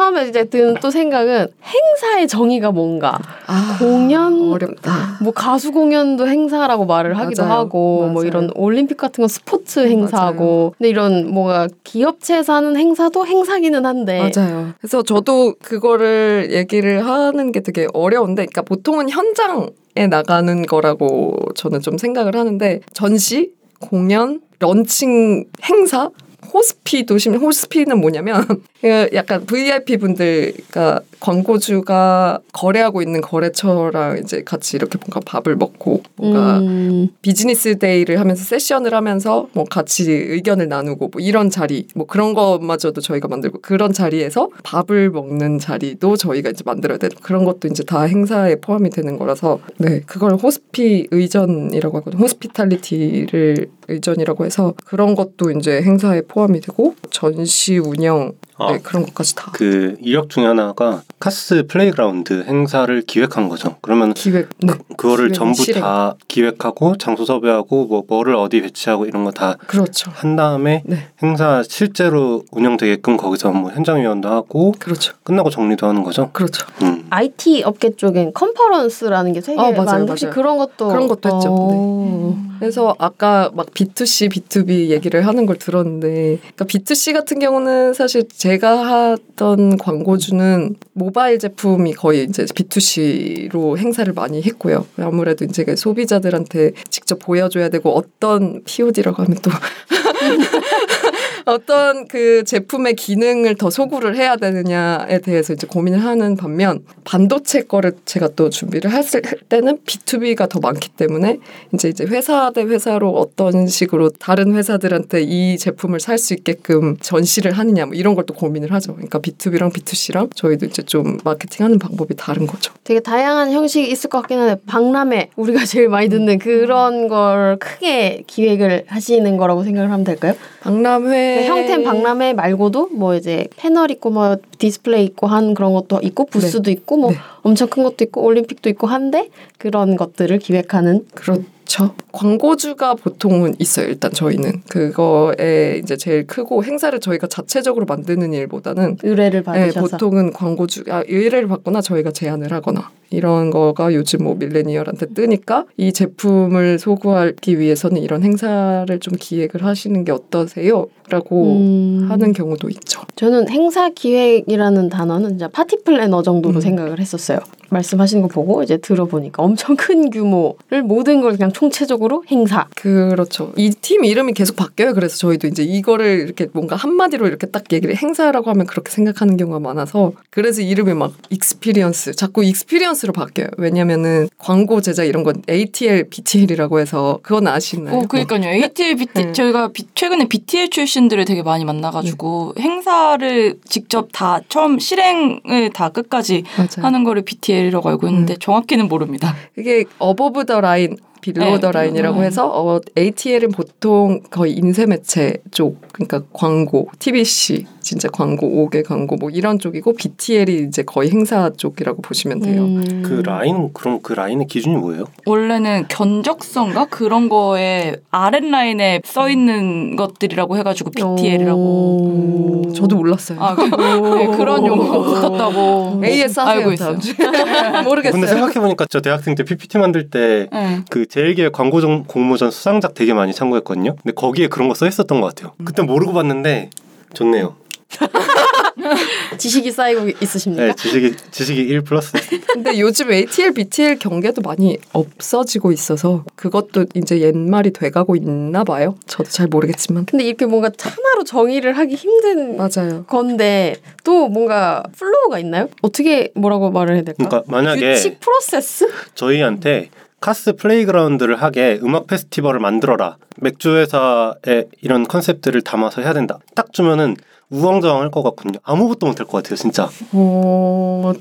처음에 0.00 0.28
이제 0.28 0.44
드는 0.44 0.76
또 0.80 0.90
생각은 0.90 1.48
행사의 1.62 2.26
정의가 2.26 2.70
뭔가 2.70 3.18
아, 3.46 3.76
공연 3.78 4.50
어렵다. 4.50 5.18
뭐 5.22 5.30
가수 5.32 5.72
공연도 5.72 6.26
행사라고 6.26 6.86
말을 6.86 7.18
하기도 7.18 7.42
맞아요. 7.42 7.58
하고 7.58 7.98
뭐 8.04 8.12
맞아요. 8.14 8.26
이런 8.26 8.50
올림픽 8.54 8.96
같은 8.96 9.20
건 9.20 9.28
스포츠 9.28 9.80
행사고. 9.80 10.74
근데 10.78 10.88
이런 10.88 11.30
뭐가 11.30 11.68
기업체에서 11.84 12.54
하는 12.54 12.76
행사도 12.78 13.26
행사기는 13.26 13.84
한데 13.84 14.30
맞아요. 14.34 14.70
그래서 14.80 15.02
저도 15.02 15.54
그거를 15.62 16.48
얘기를 16.50 17.04
하는 17.06 17.52
게 17.52 17.60
되게 17.60 17.86
어려운데, 17.92 18.46
그러니까 18.46 18.62
보통은 18.62 19.10
현장 19.10 19.68
에 19.96 20.06
나가는 20.06 20.62
거라고 20.62 21.36
저는 21.56 21.80
좀 21.80 21.98
생각을 21.98 22.36
하는데 22.36 22.80
전시, 22.94 23.50
공연, 23.80 24.40
런칭 24.60 25.46
행사. 25.64 26.10
hospi 26.52 27.06
도 27.06 27.18
심 27.18 27.34
hospi는 27.34 28.00
뭐냐면 28.00 28.44
그 28.80 29.08
약간 29.12 29.44
VIP 29.44 29.98
분들 29.98 30.54
그러니까 30.70 31.00
광고주가 31.20 32.38
거래하고 32.52 33.02
있는 33.02 33.20
거래처랑 33.20 34.18
이제 34.18 34.42
같이 34.42 34.76
이렇게 34.76 34.98
뭔가 34.98 35.20
밥을 35.24 35.54
먹고 35.56 36.02
뭔가 36.16 36.58
음, 36.60 37.08
비즈니스 37.20 37.78
데이를 37.78 38.18
하면서 38.18 38.42
세션을 38.42 38.94
하면서 38.94 39.48
뭐 39.52 39.64
같이 39.64 40.10
의견을 40.10 40.68
나누고 40.68 41.10
뭐 41.12 41.20
이런 41.20 41.50
자리 41.50 41.86
뭐 41.94 42.06
그런 42.06 42.32
것마저도 42.32 43.00
저희가 43.02 43.28
만들고 43.28 43.58
그런 43.60 43.92
자리에서 43.92 44.48
밥을 44.62 45.10
먹는 45.10 45.58
자리도 45.58 46.16
저희가 46.16 46.50
이제 46.50 46.62
만들어야 46.64 46.96
되고 46.98 47.14
그런 47.22 47.44
것도 47.44 47.68
이제 47.68 47.82
다 47.84 48.02
행사에 48.02 48.56
포함이 48.56 48.88
되는 48.90 49.18
거라서 49.18 49.60
네 49.76 50.00
그걸 50.06 50.34
hospi 50.36 51.08
의전이라고 51.10 51.98
하거든요. 51.98 52.22
hospitality를 52.22 53.66
의전이라고 53.88 54.46
해서 54.46 54.74
그런 54.84 55.14
것도 55.14 55.50
이제 55.50 55.82
행사에 55.82 56.22
포함이 56.30 56.60
되고 56.60 56.94
전시 57.10 57.78
운영 57.78 58.32
아, 58.56 58.72
네, 58.72 58.78
그런 58.82 59.04
것까지 59.06 59.34
다 59.34 59.50
그 59.52 59.96
이력 60.00 60.28
중에 60.30 60.44
하나가 60.44 61.02
Cass 61.18 61.66
Playground 61.66 62.44
행사를 62.46 63.02
기획한 63.02 63.48
거죠. 63.48 63.76
그러면 63.80 64.14
기획 64.14 64.48
네 64.62 64.74
그 64.96 65.08
거를 65.08 65.26
기획, 65.28 65.34
전부 65.34 65.62
실행. 65.62 65.82
다 65.82 66.14
기획하고 66.28 66.96
장소 66.98 67.24
섭외하고 67.24 67.86
뭐 67.86 68.04
뭐를 68.06 68.34
어디 68.36 68.60
배치하고 68.60 69.06
이런 69.06 69.24
거다한 69.24 69.56
그렇죠 69.66 70.10
다음에 70.36 70.82
네 70.86 71.08
행사 71.22 71.62
실제로 71.66 72.44
운영되게끔 72.52 73.16
거기서 73.16 73.50
뭐 73.52 73.70
현장 73.70 74.00
지원도 74.00 74.28
하고 74.28 74.72
그렇죠 74.78 75.14
끝나고 75.24 75.50
정리도 75.50 75.86
하는 75.88 76.02
거죠. 76.02 76.30
그렇죠 76.32 76.66
음. 76.82 77.06
IT 77.10 77.62
업계 77.64 77.96
쪽엔 77.96 78.32
conference라는 78.34 79.32
게 79.32 79.40
되게 79.40 79.58
어, 79.58 79.70
맞아요, 79.72 79.84
많은데 79.84 80.10
혹시 80.12 80.26
맞아요. 80.26 80.34
그런 80.34 80.58
것도 80.58 80.88
그런 80.88 81.08
것도 81.08 81.34
했죠. 81.34 81.48
어. 81.50 82.50
그래서 82.60 82.94
아까 82.98 83.50
막 83.54 83.70
B2C, 83.72 84.30
B2B 84.30 84.88
얘기를 84.90 85.26
하는 85.26 85.46
걸 85.46 85.56
들었는데, 85.56 86.19
그러니까 86.22 86.64
B2C 86.64 87.12
같은 87.12 87.38
경우는 87.38 87.94
사실 87.94 88.28
제가 88.28 89.14
하던 89.16 89.78
광고주는 89.78 90.76
모바일 90.92 91.38
제품이 91.38 91.94
거의 91.94 92.24
이제 92.24 92.44
B2C로 92.44 93.78
행사를 93.78 94.12
많이 94.12 94.42
했고요. 94.42 94.86
아무래도 94.98 95.44
이제 95.44 95.64
그 95.64 95.76
소비자들한테 95.76 96.72
직접 96.90 97.18
보여줘야 97.18 97.68
되고 97.68 97.90
어떤 97.90 98.62
POD라고 98.64 99.22
하면 99.22 99.38
또 99.42 99.50
어떤 101.44 102.08
그 102.08 102.44
제품의 102.44 102.94
기능을 102.94 103.56
더 103.56 103.70
소구를 103.70 104.16
해야 104.16 104.36
되느냐에 104.36 105.20
대해서 105.20 105.52
이제 105.52 105.66
고민을 105.66 106.04
하는 106.04 106.36
반면 106.36 106.80
반도체 107.04 107.62
거를 107.64 107.92
제가 108.04 108.28
또 108.36 108.50
준비를 108.50 108.90
했을 108.90 109.22
때는 109.48 109.78
B2B가 109.86 110.48
더 110.48 110.60
많기 110.60 110.88
때문에 110.90 111.38
이제 111.74 111.88
이제 111.88 112.04
회사 112.04 112.50
대 112.52 112.62
회사로 112.62 113.10
어떤 113.10 113.66
식으로 113.66 114.10
다른 114.10 114.54
회사들한테 114.54 115.22
이 115.22 115.58
제품을 115.58 116.00
살 116.00 116.20
수 116.20 116.34
있게끔 116.34 116.98
전시를 116.98 117.52
하느냐 117.52 117.86
뭐 117.86 117.94
이런 117.94 118.14
걸 118.14 118.20
또 118.26 118.34
고민을 118.34 118.70
하죠. 118.72 118.92
그러니까 118.94 119.18
B2B랑 119.18 119.72
B2C랑 119.72 120.36
저희도 120.36 120.66
이제 120.66 120.82
좀 120.82 121.16
마케팅하는 121.24 121.78
방법이 121.78 122.14
다른 122.16 122.46
거죠. 122.46 122.72
되게 122.84 123.00
다양한 123.00 123.50
형식이 123.50 123.90
있을 123.90 124.10
것 124.10 124.20
같긴 124.20 124.38
한데 124.38 124.60
박람회 124.66 125.30
우리가 125.36 125.64
제일 125.64 125.88
많이 125.88 126.10
듣는 126.10 126.38
그런 126.38 127.08
걸 127.08 127.56
크게 127.58 128.24
기획을 128.26 128.84
하시는 128.88 129.36
거라고 129.38 129.64
생각을 129.64 129.90
하면 129.90 130.04
될까요? 130.04 130.34
박람회 130.60 131.29
그 131.36 131.44
형태는 131.44 131.84
박람회 131.84 132.32
말고도 132.34 132.88
뭐 132.92 133.14
이제 133.14 133.48
패널 133.56 133.90
있고 133.90 134.10
뭐 134.10 134.36
디스플레이 134.60 135.04
있고 135.06 135.26
한 135.26 135.54
그런 135.54 135.72
것도 135.72 135.98
있고 136.02 136.26
부스도 136.26 136.70
있고 136.70 136.96
뭐 136.96 137.10
네. 137.10 137.16
엄청 137.42 137.68
큰 137.68 137.82
것도 137.82 138.04
있고 138.04 138.22
올림픽도 138.22 138.68
있고 138.70 138.86
한데 138.86 139.30
그런 139.58 139.96
것들을 139.96 140.38
기획하는 140.38 141.06
그렇죠. 141.14 141.94
광고주가 142.12 142.94
보통은 142.94 143.54
있어요. 143.58 143.86
일단 143.86 144.12
저희는 144.12 144.62
그거에 144.68 145.80
이제 145.82 145.96
제일 145.96 146.26
크고 146.26 146.64
행사를 146.64 146.98
저희가 146.98 147.26
자체적으로 147.26 147.86
만드는 147.86 148.32
일보다는 148.32 148.98
의뢰를 149.02 149.40
네, 149.40 149.44
받으셔서 149.44 149.96
보통은 149.96 150.32
광고주 150.32 150.84
아, 150.90 151.02
의뢰를 151.06 151.48
받거나 151.48 151.80
저희가 151.80 152.10
제안을 152.10 152.52
하거나 152.52 152.90
이런 153.10 153.50
거가 153.50 153.94
요즘 153.94 154.24
뭐 154.24 154.34
밀레니얼한테 154.34 155.06
뜨니까 155.14 155.66
이 155.76 155.92
제품을 155.92 156.78
소구하기 156.78 157.58
위해서는 157.58 158.02
이런 158.02 158.22
행사를 158.22 158.98
좀 159.00 159.14
기획을 159.18 159.64
하시는 159.64 160.04
게 160.04 160.12
어떠세요?라고 160.12 161.56
음. 161.56 162.06
하는 162.08 162.32
경우도 162.32 162.68
있죠. 162.70 163.02
저는 163.16 163.48
행사 163.48 163.90
기획 163.90 164.44
이라는 164.50 164.88
단어는 164.88 165.30
진짜 165.30 165.48
party 165.48 165.82
planner 165.84 166.22
정도로 166.22 166.56
음. 166.56 166.60
생각을 166.60 166.98
했었어요. 166.98 167.38
말씀하시는 167.70 168.22
거 168.22 168.28
보고 168.28 168.62
이제 168.62 168.76
들어보니까 168.76 169.42
엄청 169.42 169.76
큰 169.76 170.10
규모를 170.10 170.82
모든 170.84 171.20
걸 171.20 171.32
그냥 171.32 171.52
총체적으로 171.52 172.24
행사. 172.30 172.66
그렇죠. 172.76 173.52
이 173.56 173.70
팀 173.80 174.04
이름이 174.04 174.32
계속 174.34 174.56
바뀌어요. 174.56 174.92
그래서 174.94 175.16
저희도 175.16 175.46
이제 175.46 175.62
이거를 175.62 176.20
이렇게 176.20 176.48
뭔가 176.52 176.76
한마디로 176.76 177.26
이렇게 177.26 177.46
딱 177.46 177.64
얘기를 177.72 177.96
행사라고 177.96 178.50
하면 178.50 178.66
그렇게 178.66 178.90
생각하는 178.90 179.36
경우가 179.36 179.58
많아서 179.60 180.12
그래서 180.30 180.60
이름이 180.62 180.94
막 180.94 181.12
experience 181.30 182.14
자꾸 182.14 182.44
experience로 182.44 183.12
바뀌어요. 183.12 183.48
왜냐면은 183.56 184.28
광고 184.38 184.80
제작 184.80 185.04
이런 185.04 185.22
건 185.22 185.42
ATL, 185.48 186.08
BTL이라고 186.10 186.80
해서 186.80 187.18
그건 187.22 187.46
아시나요? 187.46 187.98
어, 187.98 188.02
그러니까요. 188.06 188.44
ATL, 188.48 188.96
BT, 188.96 189.12
네. 189.26 189.32
저희가 189.32 189.68
비- 189.72 189.86
최근에 189.94 190.26
BTL 190.28 190.70
출신들을 190.70 191.24
되게 191.24 191.42
많이 191.42 191.64
만나가지고 191.64 192.54
행사를 192.58 193.58
직접 193.68 194.08
다 194.12 194.40
처음 194.48 194.78
실행을 194.78 195.70
다 195.74 195.90
끝까지 195.90 196.44
맞아요. 196.56 196.84
하는 196.84 197.04
거를 197.04 197.22
BTL 197.22 197.59
이라고 197.66 197.88
알고 197.88 198.08
있는데 198.08 198.36
정확히는 198.38 198.88
모릅니다. 198.88 199.34
이게 199.56 199.84
above 199.98 200.46
the 200.46 200.60
line 200.60 200.96
below 201.20 201.54
네, 201.54 201.60
the 201.60 201.70
line이라고 201.70 202.20
음. 202.20 202.24
해서 202.24 202.48
어, 202.48 202.80
ATL은 202.96 203.50
보통 203.50 204.20
거의 204.30 204.54
인쇄 204.54 204.86
매체 204.86 205.34
쪽 205.50 205.80
그러니까 205.92 206.22
광고, 206.32 206.88
TVC, 206.98 207.66
진짜 207.90 208.08
광고 208.08 208.46
5개 208.70 208.86
광고 208.86 209.16
뭐 209.16 209.30
이런 209.30 209.58
쪽이고 209.58 209.94
BTL이 209.94 210.64
이제 210.68 210.84
거의 210.84 211.10
행사 211.10 211.50
쪽이라고 211.50 212.02
보시면 212.02 212.38
돼요. 212.38 212.62
음. 212.62 213.02
그 213.04 213.20
라인 213.24 213.72
그럼 213.72 213.98
그 214.00 214.12
라인의 214.12 214.46
기준이 214.46 214.76
뭐예요? 214.76 215.06
원래는 215.26 215.88
견적선가 215.88 216.84
그런 216.84 217.28
거에 217.28 217.96
아랫 218.12 218.44
라인에 218.44 219.00
써 219.04 219.28
있는 219.28 219.96
것들이라고 219.96 220.56
해가지고 220.56 220.90
BTL이라고. 220.92 221.60
오. 221.60 222.72
저도 222.74 222.94
몰랐어요. 222.94 223.40
아, 223.40 223.56
그, 223.56 223.62
네, 223.64 224.36
그런 224.36 224.64
용어가 224.64 224.98
붙었다고 225.00 226.00
AS 226.04 226.38
알고 226.38 226.72
있어요. 226.72 226.96
모르겠어요. 227.84 228.12
근데 228.12 228.26
생각해 228.28 228.54
보니까 228.60 228.86
저 228.88 229.00
대학생 229.00 229.34
때 229.34 229.42
PPT 229.42 229.78
만들 229.78 230.10
때 230.10 230.46
네. 230.52 230.80
그 230.90 231.06
제일기획 231.06 231.50
광고전 231.50 232.04
공모전 232.04 232.52
수상작 232.52 232.94
되게 232.94 233.14
많이 233.14 233.32
참고했거든요. 233.34 233.96
근데 233.96 234.12
거기에 234.14 234.46
그런 234.46 234.68
거 234.68 234.74
써 234.74 234.86
있었던 234.86 235.20
것 235.20 235.26
같아요. 235.34 235.52
그때 235.64 235.82
모르고 235.82 236.12
봤는데 236.12 236.70
좋네요. 237.12 237.54
지식이 239.38 239.70
쌓이고 239.72 240.08
있으십니까? 240.20 240.66
네, 240.66 240.72
지식이 240.74 241.14
지식이 241.30 241.60
1 241.60 241.82
플러스. 241.82 242.12
근데 242.52 242.78
요즘 242.78 243.12
ATL, 243.12 243.52
BTL 243.52 243.98
경계도 243.98 244.42
많이 244.42 244.78
없어지고 244.92 245.72
있어서 245.72 246.24
그것도 246.36 246.86
이제 246.94 247.20
옛말이 247.20 247.72
돼가고 247.72 248.16
있나 248.16 248.64
봐요. 248.64 248.96
저도 249.06 249.28
잘 249.30 249.46
모르겠지만. 249.48 250.06
근데 250.06 250.24
이렇게 250.24 250.46
뭔가 250.46 250.70
하나로 250.78 251.24
정의를 251.24 251.76
하기 251.78 251.94
힘든 251.94 252.56
맞아요. 252.56 253.04
건데 253.06 253.76
또 254.04 254.28
뭔가 254.28 254.82
flow가 254.96 255.38
있나요? 255.40 255.68
어떻게 255.82 256.30
뭐라고 256.34 256.70
말을 256.70 256.94
해야 256.96 257.02
될까? 257.02 257.28
그러니까 257.28 257.50
만약에 257.50 257.94
규칙 257.94 258.20
프로세스? 258.20 258.88
저희한테 259.14 259.90
Cass 260.20 260.54
Playground를 260.54 261.36
하게 261.36 261.80
음악 261.82 262.06
페스티벌을 262.06 262.60
만들어라. 262.60 263.16
맥주 263.38 263.76
회사의 263.76 264.68
이런 264.82 265.04
concept들을 265.04 265.60
담아서 265.62 266.02
해야 266.02 266.12
된다. 266.12 266.38
딱 266.54 266.72
주면은 266.72 267.16
우왕좌왕할 267.48 268.10
것 268.10 268.22
같거든요. 268.22 268.60
아무것도 268.62 269.06
못할 269.06 269.26
것 269.26 269.42
같아요, 269.42 269.56
진짜. 269.56 269.88
어, 270.12 271.12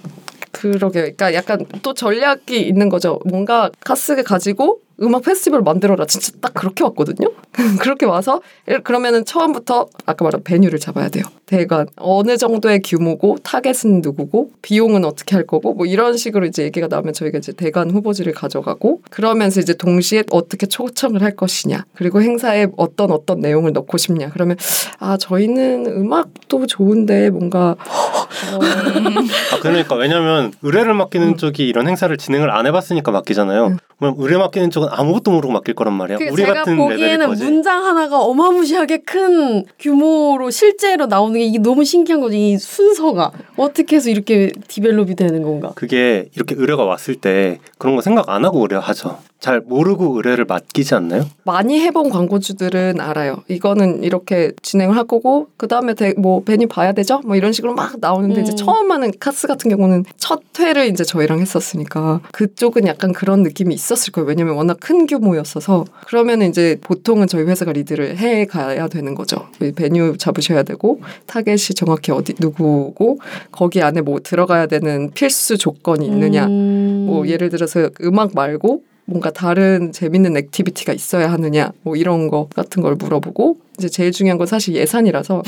그러게요. 0.52 1.04
그러니까 1.04 1.34
약간 1.34 1.66
또 1.82 1.94
전략이 1.94 2.62
있는 2.62 2.90
거죠. 2.90 3.20
뭔가 3.26 3.72
Cass를 3.80 4.24
가지고 4.24 4.82
음악 5.02 5.24
페스티벌 5.24 5.62
만들어라. 5.62 6.06
진짜 6.06 6.32
딱 6.42 6.54
그렇게 6.54 6.84
왔거든요. 6.84 7.30
그렇게 7.80 8.06
와서 8.06 8.42
그러면은 8.84 9.26
처음부터 9.26 9.88
아까 10.06 10.24
말한 10.24 10.44
venue를 10.44 10.80
잡아야 10.80 11.10
돼요. 11.10 11.24
대관 11.46 11.88
어느 11.96 12.38
정도의 12.38 12.82
규모고 12.82 13.38
target은 13.44 14.02
누구고 14.02 14.52
비용은 14.62 15.04
어떻게 15.04 15.36
할 15.36 15.48
거고 15.48 15.74
뭐 15.74 15.86
이런 15.86 16.16
식으로 16.16 16.46
이제 16.46 16.64
얘기가 16.64 16.88
나오면 16.88 17.14
저희가 17.14 17.40
이제 17.40 17.52
대관 17.54 17.90
후보지를 17.90 18.34
가져가고 18.34 19.02
그러면서 19.10 19.60
이제 19.60 19.74
동시에 19.74 20.24
어떻게 20.32 20.68
초청을 20.68 21.24
할 21.24 21.36
것이냐 21.36 21.86
그리고 21.96 22.22
행사에 22.22 22.68
어떤 22.78 23.12
어떤 23.12 23.40
내용을 23.40 23.74
넣고 23.74 23.98
싶냐 23.98 24.30
그러면 24.30 24.58
아 25.00 25.18
저희는 25.18 25.88
음악도 25.88 26.68
좋은데 26.68 27.32
뭔가 27.32 27.72
어, 27.72 28.19
아 28.30 29.60
그러니까 29.62 29.96
왜냐면 29.96 30.52
의뢰를 30.62 30.94
맡기는 30.94 31.38
쪽이 31.38 31.68
이런 31.68 31.88
행사를 31.88 32.16
진행을 32.16 32.52
안 32.52 32.66
해봤으니까 32.68 33.12
맡기잖아요. 33.12 33.78
그럼 34.00 34.16
의뢰 34.18 34.38
맡기는 34.38 34.70
쪽은 34.72 34.88
아무것도 34.92 35.32
모르고 35.32 35.52
맡길 35.52 35.76
거란 35.76 35.94
말이야. 35.94 36.20
그 36.20 36.26
우리 36.32 36.38
제가 36.44 36.54
같은 36.54 36.78
보기에는 36.78 37.28
거지. 37.28 37.44
문장 37.44 37.86
하나가 37.86 38.20
어마무시하게 38.20 39.00
큰 39.00 39.66
규모로 39.78 40.52
실제로 40.52 41.06
나오는 41.06 41.38
게 41.38 41.46
이게 41.46 41.60
너무 41.60 41.84
신기한 41.84 42.22
거죠. 42.22 42.36
이 42.36 42.58
순서가 42.58 43.32
어떻게 43.58 43.98
해서 43.98 44.10
이렇게 44.10 44.52
디벨롭이 44.68 45.16
되는 45.16 45.44
건가? 45.44 45.72
그게 45.76 46.30
이렇게 46.36 46.56
의뢰가 46.58 46.86
왔을 46.86 47.16
때 47.16 47.60
그런 47.78 47.96
거 47.96 48.02
생각 48.02 48.30
안 48.30 48.46
하고 48.46 48.62
의뢰하죠. 48.62 49.18
잘 49.40 49.62
모르고 49.62 50.18
의뢰를 50.18 50.44
맡기지 50.46 50.96
않나요? 50.96 51.26
많이 51.44 51.80
해본 51.80 52.10
광고주들은 52.10 53.00
알아요. 53.00 53.44
이거는 53.48 54.04
이렇게 54.04 54.52
진행을 54.62 54.98
할 54.98 55.06
거고 55.06 55.48
그 55.56 55.68
다음에 55.68 55.94
뭐 56.18 56.44
venue 56.44 56.68
봐야 56.68 56.92
되죠? 56.92 57.22
뭐 57.26 57.38
이런 57.38 57.54
식으로 57.54 57.74
막 57.74 58.00
나오 58.02 58.19
는데 58.22 58.42
음. 58.42 58.44
이제 58.44 58.56
처음 58.56 58.92
하는 58.92 59.12
Cass 59.20 59.48
같은 59.48 59.70
경우는 59.70 60.06
첫 60.18 60.42
회를 60.60 60.88
이제 60.88 61.04
저희랑 61.04 61.40
했었으니까 61.40 62.22
그쪽은 62.32 62.88
약간 62.88 63.14
그런 63.14 63.44
느낌이 63.44 63.74
있었을 63.74 64.12
거예요. 64.12 64.28
왜냐면 64.28 64.56
워낙 64.56 64.78
큰 64.80 65.06
규모였어서 65.06 65.86
그러면 66.08 66.42
이제 66.42 66.78
보통은 66.82 67.28
저희 67.28 67.44
회사가 67.44 67.72
리드를 67.72 68.18
해 68.18 68.46
가야 68.46 68.88
되는 68.88 69.16
거죠. 69.16 69.48
이 69.62 69.72
venue 69.72 70.18
잡으셔야 70.18 70.64
되고 70.64 71.02
타겟이 71.28 71.76
정확히 71.76 72.12
어디 72.12 72.34
누구고 72.40 73.20
거기 73.52 73.82
안에 73.82 74.02
뭐 74.02 74.20
들어가야 74.20 74.68
되는 74.68 75.12
필수 75.12 75.58
조건이 75.58 76.06
있느냐. 76.06 76.46
음. 76.48 77.06
뭐 77.08 77.28
예를 77.28 77.50
들어서 77.50 77.90
음악 78.02 78.34
말고 78.34 78.84
뭔가 79.10 79.32
다른 79.32 79.92
재밌는 79.92 80.38
activity가 80.38 80.94
있어야 80.94 81.32
하느냐 81.32 81.72
뭐 81.82 81.96
이런 81.96 82.28
거 82.28 82.48
같은 82.56 82.84
걸 82.84 82.94
물어보고 82.94 83.58
이제 83.80 83.90
제일 83.90 84.12
중요한 84.12 84.38
건 84.38 84.46
사실 84.46 84.76
예산이라서 84.76 85.42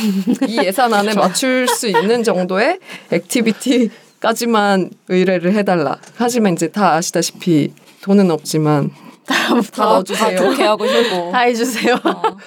이 0.47 0.57
예산 0.63 0.91
안에 0.93 1.13
맞출 1.15 1.67
수 1.67 1.87
있는 1.87 2.23
정도의 2.23 2.79
activity까지만 3.11 4.89
의뢰를 5.09 5.53
해달라. 5.53 5.99
하지만 6.15 6.53
이제 6.53 6.69
다 6.69 6.93
아시다시피 6.93 7.71
돈은 8.01 8.31
없지만 8.31 8.89
다 9.25 9.83
넣어주세요. 9.85 10.39
그렇게 10.39 10.63
하고 10.63 10.87
싶고. 10.87 11.29
다 11.31 11.39
해주세요. 11.41 11.95
어. 12.03 12.37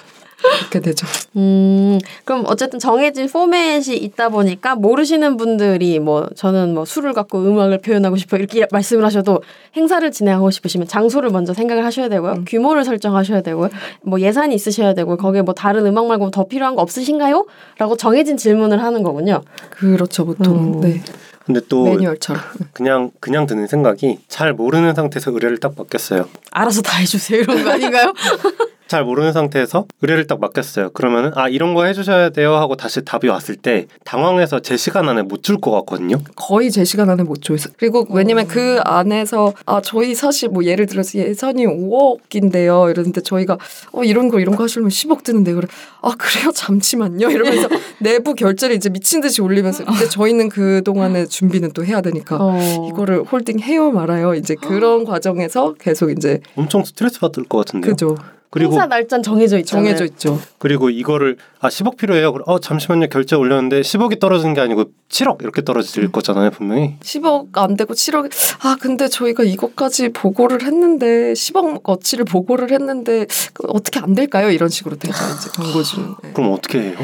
이렇게 0.61 0.79
되죠. 0.79 1.07
음, 1.35 1.99
그럼 2.23 2.43
어쨌든 2.47 2.79
정해진 2.79 3.27
포맷이 3.27 3.95
있다 3.97 4.29
보니까 4.29 4.75
모르시는 4.75 5.37
분들이 5.37 5.99
뭐 5.99 6.27
저는 6.35 6.73
뭐 6.73 6.85
술을 6.85 7.13
갖고 7.13 7.39
음악을 7.39 7.79
표현하고 7.79 8.17
싶어 8.17 8.37
이렇게 8.37 8.65
말씀을 8.71 9.05
하셔도 9.05 9.41
행사를 9.75 10.09
진행하고 10.11 10.51
싶으시면 10.51 10.87
장소를 10.87 11.29
먼저 11.29 11.53
생각을 11.53 11.85
하셔야 11.85 12.09
되고요. 12.09 12.33
음. 12.33 12.45
규모를 12.47 12.83
설정하셔야 12.83 13.41
되고요. 13.41 13.69
뭐 14.01 14.19
예산이 14.19 14.55
있으셔야 14.55 14.93
되고 14.93 15.17
거기에 15.17 15.41
뭐 15.41 15.53
다른 15.53 15.85
음악 15.85 16.07
말고 16.07 16.31
더 16.31 16.45
필요한 16.45 16.75
거 16.75 16.81
없으신가요? 16.81 17.45
라고 17.77 17.97
정해진 17.97 18.37
질문을 18.37 18.81
하는 18.81 19.03
거군요. 19.03 19.41
그렇죠 19.69 20.25
보통 20.25 20.75
음. 20.75 20.81
네 20.81 21.01
근데 21.45 21.61
또 21.69 21.83
매뉴얼처럼. 21.83 22.41
그냥 22.73 23.11
그냥 23.19 23.45
드는 23.45 23.67
생각이 23.67 24.17
잘 24.27 24.53
모르는 24.53 24.95
상태에서 24.95 25.31
의뢰를 25.31 25.59
딱 25.59 25.73
맡겼어요. 25.77 26.27
알아서 26.51 26.81
다 26.81 26.97
해주세요 26.97 27.41
이런 27.41 27.63
거 27.63 27.71
아닌가요? 27.71 28.13
잘 28.87 29.03
모르는 29.03 29.33
상태에서 29.33 29.85
의뢰를 30.01 30.27
딱 30.27 30.39
맡겼어요. 30.39 30.91
그러면은 30.91 31.31
아 31.35 31.49
이런 31.49 31.73
거 31.73 31.85
해주셔야 31.85 32.29
돼요 32.29 32.53
하고 32.55 32.75
다시 32.75 33.03
답이 33.03 33.27
왔을 33.27 33.55
때 33.55 33.87
당황해서 34.03 34.59
제 34.59 34.77
시간 34.77 35.09
안에 35.09 35.21
못 35.23 35.41
줄 35.41 35.57
것 35.59 35.71
같거든요. 35.71 36.17
거의 36.35 36.71
제 36.71 36.83
시간 36.85 37.09
안에 37.09 37.23
못 37.23 37.41
줘서 37.41 37.69
그리고 37.77 38.05
왜냐면 38.09 38.47
그 38.47 38.79
안에서 38.83 39.53
아 39.65 39.81
저희 39.81 40.13
사실 40.15 40.49
뭐 40.49 40.63
예를 40.63 40.85
들어서 40.85 41.17
예산이 41.19 41.65
5억인데요 41.65 42.89
이러는데 42.89 43.21
저희가 43.21 43.57
어 43.91 44.03
이런 44.03 44.29
거 44.29 44.39
이런 44.39 44.55
거 44.55 44.63
하시려면 44.63 44.89
10억 44.89 45.23
드는데 45.23 45.53
그래 45.53 45.67
아 46.01 46.13
그래요 46.17 46.51
잠시만요 46.55 47.29
이러면서 47.29 47.69
내부 47.99 48.33
결제를 48.33 48.75
이제 48.75 48.89
미친 48.89 49.21
듯이 49.21 49.41
올리면서 49.41 49.85
근데 49.85 50.07
저희는 50.09 50.49
그 50.49 50.81
동안에 50.83 51.25
준비는 51.25 51.71
또 51.73 51.85
해야 51.85 52.01
되니까 52.01 52.37
어. 52.39 52.87
이거를 52.91 53.23
홀딩 53.23 53.59
해요 53.59 53.91
말아요 53.91 54.35
이제 54.35 54.55
그런 54.55 55.05
과정에서 55.05 55.73
계속 55.79 56.11
이제 56.11 56.39
엄청 56.55 56.83
스트레스 56.83 57.19
받을 57.19 57.43
것 57.45 57.59
같은데요. 57.59 57.91
그죠 57.91 58.17
그리고 58.55 58.71
행사 58.71 58.85
날짜는 58.87 59.21
정해져 59.21 59.57
있잖아요. 59.59 59.83
정해져 59.85 60.05
있죠 60.05 60.39
그리고 60.59 60.89
이거를 60.89 61.35
아 61.59 61.67
10억 61.67 61.97
필요해요. 61.97 62.31
그럼 62.31 62.45
어 62.47 62.59
잠시만요 62.59 63.07
결제 63.09 63.35
올렸는데 63.35 63.81
10억이 63.81 64.19
떨어지는 64.19 64.53
게 64.53 64.61
아니고 64.61 64.85
7억 65.09 65.41
이렇게 65.43 65.61
떨어질 65.63 66.09
거잖아요 66.11 66.51
분명히. 66.51 66.95
10억 67.01 67.57
안 67.57 67.75
되고 67.75 67.93
7억 67.93 68.31
아 68.61 68.77
근데 68.79 69.09
저희가 69.09 69.43
이것까지 69.43 70.09
보고를 70.13 70.63
했는데 70.63 71.33
10억 71.33 71.81
어치를 71.83 72.23
보고를 72.25 72.71
했는데 72.71 73.25
그 73.53 73.67
어떻게 73.67 73.99
안 73.99 74.15
될까요 74.15 74.49
이런 74.49 74.69
식으로 74.69 74.95
되죠 74.95 75.13
이제 75.37 75.49
광고주는 75.53 76.15
네. 76.23 76.31
그럼 76.33 76.53
어떻게 76.53 76.79
해요? 76.79 76.95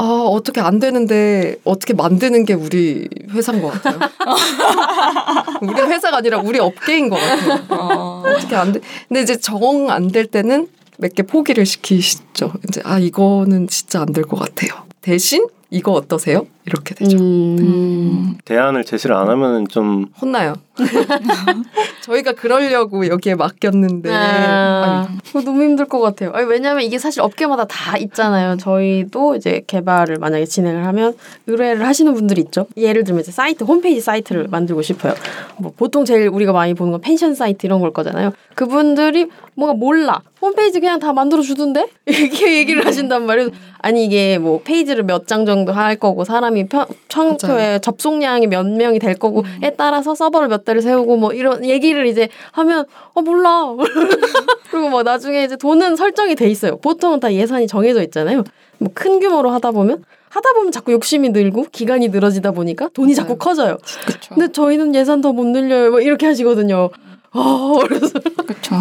아 0.00 0.04
어떻게 0.04 0.60
안 0.60 0.78
되는데 0.78 1.56
어떻게 1.64 1.92
만드는 1.94 2.44
게 2.44 2.54
우리 2.54 3.08
회사인 3.30 3.60
것 3.62 3.68
같아요. 3.72 3.98
우리 5.62 5.80
회사가 5.82 6.18
아니라 6.18 6.38
우리 6.38 6.58
업계인 6.60 7.08
것 7.08 7.16
같아요. 7.16 7.64
어. 7.70 8.22
어떻게 8.26 8.54
안 8.56 8.72
돼? 8.72 8.80
근데 9.08 9.22
이제 9.22 9.36
정 9.36 9.88
안 9.90 10.08
될 10.12 10.26
때는 10.26 10.68
몇 10.98 11.14
개 11.14 11.22
포기를 11.22 11.64
시키시죠. 11.66 12.52
이제 12.68 12.80
아 12.84 12.98
이거는 12.98 13.68
진짜 13.68 14.00
안 14.02 14.12
될 14.12 14.24
것 14.24 14.36
같아요. 14.38 14.84
대신 15.00 15.46
이거 15.70 15.92
어떠세요? 15.92 16.46
이렇게 16.68 16.94
되죠. 16.94 17.16
음. 17.18 18.36
대안을 18.44 18.84
제시를 18.84 19.16
안 19.16 19.28
하면은 19.30 19.66
좀 19.68 20.06
혼나요. 20.20 20.54
저희가 22.02 22.32
그러려고 22.32 23.06
여기에 23.06 23.34
맡겼는데 23.34 24.10
아. 24.12 25.08
그거 25.26 25.40
너무 25.42 25.62
힘들 25.62 25.86
것 25.86 26.00
같아요. 26.00 26.30
아니, 26.34 26.46
왜냐면 26.46 26.82
이게 26.82 26.98
사실 26.98 27.20
업계마다 27.22 27.64
다 27.66 27.96
있잖아요. 27.96 28.56
저희도 28.58 29.36
이제 29.36 29.62
개발을 29.66 30.16
만약에 30.18 30.44
진행을 30.44 30.84
하면 30.86 31.14
의뢰를 31.46 31.86
하시는 31.86 32.12
분들이 32.14 32.40
있죠. 32.42 32.66
예를 32.76 33.04
들면 33.04 33.22
이제 33.22 33.32
사이트, 33.32 33.64
홈페이지 33.64 34.00
사이트를 34.00 34.48
만들고 34.48 34.82
싶어요. 34.82 35.14
뭐 35.58 35.72
보통 35.76 36.04
제일 36.04 36.28
우리가 36.28 36.52
많이 36.52 36.74
보는 36.74 36.92
건 36.92 37.00
펜션 37.00 37.34
사이트 37.34 37.66
이런 37.66 37.80
걸 37.80 37.92
거잖아요. 37.92 38.32
그분들이 38.54 39.28
뭔가 39.54 39.74
몰라. 39.74 40.20
홈페이지 40.40 40.78
그냥 40.78 41.00
다 41.00 41.12
만들어 41.12 41.42
주던데? 41.42 41.88
이렇게 42.06 42.58
얘기를 42.58 42.86
하신단 42.86 43.26
말이에요. 43.26 43.48
아니 43.80 44.04
이게 44.04 44.38
뭐 44.38 44.60
페이지를 44.62 45.02
몇 45.04 45.26
장 45.26 45.44
정도 45.44 45.72
할 45.72 45.96
거고 45.96 46.24
사람이 46.24 46.57
편, 46.66 46.86
청소에 47.08 47.78
접속량이 47.80 48.46
몇 48.48 48.66
명이 48.66 48.98
될 48.98 49.14
거고에 49.14 49.74
따라서 49.76 50.14
서버를 50.14 50.48
몇 50.48 50.64
대를 50.64 50.82
세우고 50.82 51.16
뭐 51.16 51.32
이런 51.32 51.64
얘기를 51.64 52.06
이제 52.06 52.28
하면 52.52 52.84
어 53.14 53.20
몰라. 53.22 53.74
그리고 54.70 54.88
뭐 54.90 55.02
나중에 55.02 55.44
이제 55.44 55.56
돈은 55.56 55.96
설정이 55.96 56.34
돼 56.34 56.48
있어요. 56.48 56.76
보통은 56.78 57.20
다 57.20 57.32
예산이 57.32 57.66
정해져 57.66 58.02
있잖아요. 58.02 58.44
뭐 58.78 58.90
큰 58.94 59.18
규모로 59.20 59.50
하다 59.50 59.72
보면 59.72 60.04
하다 60.28 60.52
보면 60.52 60.70
자꾸 60.72 60.92
욕심이 60.92 61.30
늘고 61.30 61.66
기간이 61.72 62.08
늘어지다 62.08 62.52
보니까 62.52 62.88
돈이 62.94 63.14
자꾸 63.14 63.30
맞아요. 63.30 63.38
커져요. 63.38 63.78
그렇죠. 64.06 64.34
근데 64.34 64.52
저희는 64.52 64.94
예산 64.94 65.20
더 65.20 65.32
못 65.32 65.44
늘려요. 65.46 65.90
뭐 65.90 66.00
이렇게 66.00 66.26
하시거든요. 66.26 66.90
아, 67.32 67.78
그래서 67.86 68.18
그렇죠. 68.46 68.76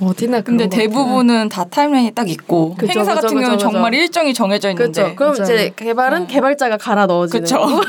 어디나 0.00 0.40
근데. 0.40 0.68
대부분은 0.68 1.48
다 1.48 1.64
타임라인이 1.64 2.12
딱 2.12 2.28
있고 2.28 2.74
그쵸, 2.74 2.98
행사 2.98 3.14
그쵸, 3.14 3.26
같은 3.26 3.28
경우는 3.28 3.56
그쵸, 3.56 3.66
그쵸. 3.66 3.72
정말 3.72 3.94
일정이 3.94 4.34
정해져 4.34 4.70
있는데 4.70 5.02
그렇죠. 5.02 5.16
그럼 5.16 5.32
맞아요. 5.38 5.44
이제 5.44 5.72
개발은 5.76 6.22
어. 6.22 6.26
개발자가 6.26 6.76
갈아 6.78 7.06
넣어지는 7.06 7.42
그쵸. 7.42 7.58